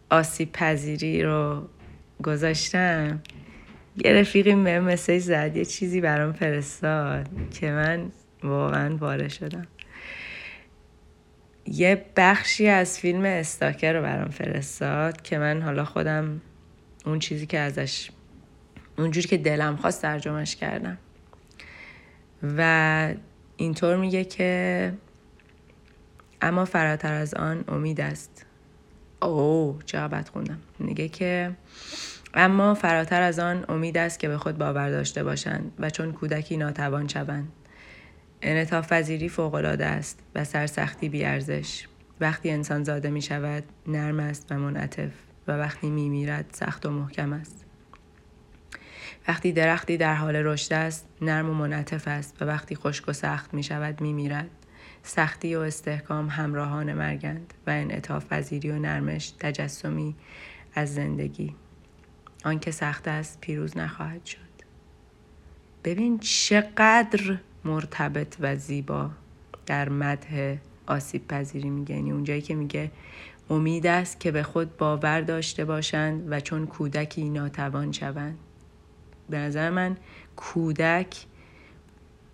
آسیب 0.09 0.51
پذیری 0.51 1.23
رو 1.23 1.67
گذاشتم 2.23 3.21
یه 4.05 4.13
رفیقی 4.13 4.55
به 4.55 4.79
مسیج 4.79 5.23
زد 5.23 5.57
یه 5.57 5.65
چیزی 5.65 6.01
برام 6.01 6.33
فرستاد 6.33 7.29
که 7.51 7.71
من 7.71 8.11
واقعا 8.43 8.95
باره 8.95 9.27
شدم. 9.27 9.67
یه 11.65 12.05
بخشی 12.15 12.67
از 12.67 12.99
فیلم 12.99 13.25
استاکر 13.25 13.93
رو 13.93 14.01
برام 14.01 14.29
فرستاد 14.29 15.21
که 15.21 15.37
من 15.37 15.61
حالا 15.61 15.85
خودم 15.85 16.41
اون 17.05 17.19
چیزی 17.19 17.45
که 17.45 17.59
ازش 17.59 18.09
اونجوری 18.97 19.27
که 19.27 19.37
دلم 19.37 19.75
خواست 19.75 20.01
ترجمهش 20.01 20.55
کردم. 20.55 20.97
و 22.57 23.13
اینطور 23.57 23.97
میگه 23.97 24.23
که 24.23 24.93
اما 26.41 26.65
فراتر 26.65 27.13
از 27.13 27.33
آن 27.33 27.63
امید 27.67 28.01
است. 28.01 28.45
اوه 29.21 29.83
چقدر 29.85 30.31
خوندم. 30.31 30.59
میگه 30.79 31.07
که 31.07 31.51
اما 32.33 32.73
فراتر 32.73 33.21
از 33.21 33.39
آن 33.39 33.65
امید 33.69 33.97
است 33.97 34.19
که 34.19 34.27
به 34.27 34.37
خود 34.37 34.57
باور 34.57 34.89
داشته 34.89 35.23
باشند 35.23 35.71
و 35.79 35.89
چون 35.89 36.11
کودکی 36.11 36.57
ناتوان 36.57 37.07
شوند. 37.07 37.47
انعطاف 38.47 38.93
پذیری 38.93 39.29
فوقالعاده 39.29 39.85
است 39.85 40.19
و 40.35 40.43
سرسختی 40.43 41.09
بیارزش. 41.09 41.87
وقتی 42.19 42.51
انسان 42.51 42.83
زاده 42.83 43.09
می 43.09 43.21
شود 43.21 43.63
نرم 43.87 44.19
است 44.19 44.51
و 44.51 44.55
منعطف 44.55 45.11
و 45.47 45.51
وقتی 45.51 45.89
می 45.89 46.09
میرد 46.09 46.45
سخت 46.51 46.85
و 46.85 46.89
محکم 46.89 47.33
است. 47.33 47.65
وقتی 49.27 49.51
درختی 49.51 49.97
در 49.97 50.15
حال 50.15 50.35
رشد 50.35 50.73
است 50.73 51.07
نرم 51.21 51.49
و 51.49 51.53
منعطف 51.53 52.07
است 52.07 52.41
و 52.41 52.45
وقتی 52.45 52.75
خشک 52.75 53.03
و 53.07 53.13
سخت 53.13 53.53
می 53.53 53.63
شود 53.63 54.01
می 54.01 54.13
میرد 54.13 54.49
سختی 55.03 55.55
و 55.55 55.59
استحکام 55.59 56.29
همراهان 56.29 56.93
مرگند 56.93 57.53
و 57.67 57.69
انعطاف 57.69 58.25
پذیری 58.25 58.71
و 58.71 58.79
نرمش 58.79 59.29
تجسمی 59.39 60.15
از 60.75 60.93
زندگی. 60.93 61.55
آنکه 62.43 62.71
سخت 62.71 63.07
است 63.07 63.41
پیروز 63.41 63.77
نخواهد 63.77 64.25
شد. 64.25 64.39
ببین 65.83 66.19
چقدر 66.19 67.37
مرتبط 67.65 68.35
و 68.39 68.55
زیبا 68.55 69.09
در 69.65 69.89
مده 69.89 70.61
آسیب 70.87 71.27
پذیری 71.27 71.69
میگه. 71.69 71.95
یعنی 71.95 72.11
اونجایی 72.11 72.41
که 72.41 72.55
میگه 72.55 72.91
امید 73.49 73.87
است 73.87 74.19
که 74.19 74.31
به 74.31 74.43
خود 74.43 74.77
باور 74.77 75.21
داشته 75.21 75.65
باشند 75.65 76.31
و 76.31 76.39
چون 76.39 76.67
کودکی 76.67 77.29
ناتوان 77.29 77.91
شوند. 77.91 78.37
به 79.29 79.37
نظر 79.37 79.69
من 79.69 79.97
کودک 80.35 81.25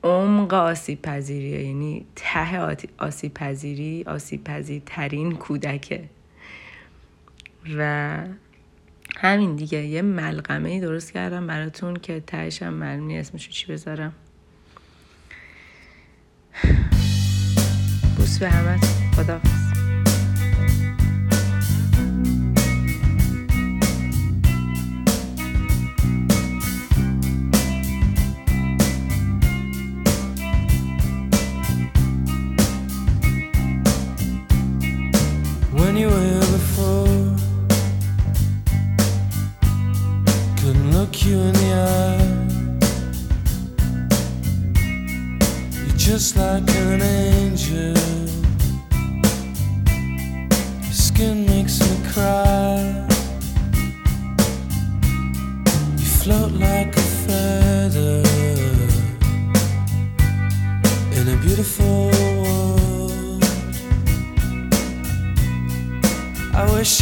عمق 0.04 0.54
آسیب 0.54 1.02
پذیریه 1.02 1.63
یعنی 1.63 2.06
ته 2.15 2.60
آسیب 2.98 3.34
پذیری 3.34 4.04
آسیب 4.08 4.44
پذیرترین 4.44 5.36
کودکه. 5.36 6.04
و 7.78 8.17
همین 9.17 9.56
دیگه. 9.56 9.78
یه 9.86 10.02
ملغمه 10.02 10.70
ای 10.70 10.80
درست 10.80 11.13
کردم 11.13 11.48
براتون 11.48 11.96
که 11.96 12.20
تهش 12.28 12.63
هم 12.63 12.74
معلوم 12.74 13.10
اسمشو 13.10 13.52
چی 13.52 13.72
بذارم؟ 13.72 14.13
به 18.42 18.50
همه 18.50 18.80
خدا 19.16 19.61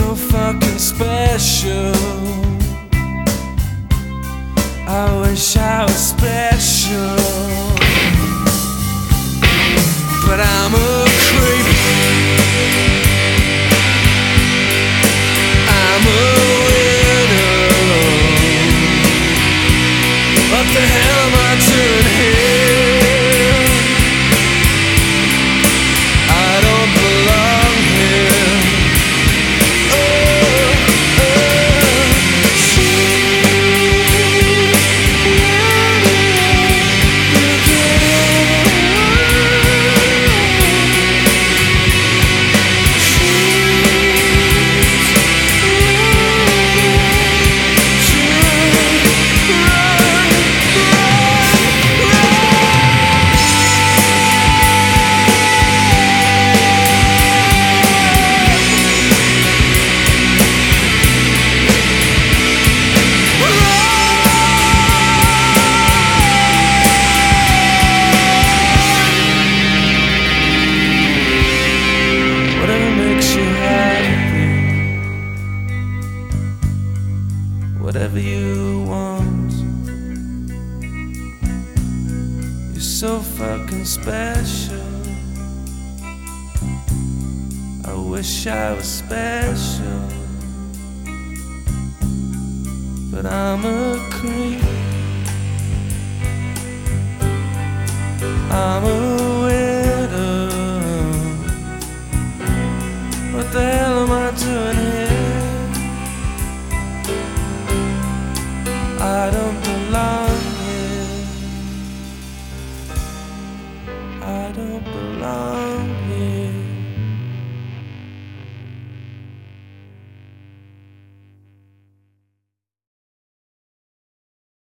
so 0.00 0.14
fucking 0.14 0.78
special. 0.78 1.92
I 4.88 5.20
wish 5.20 5.56
I 5.56 5.84
was 5.84 6.00
special, 6.14 7.16
but 10.26 10.40
I'm 10.40 10.74
a 10.74 11.09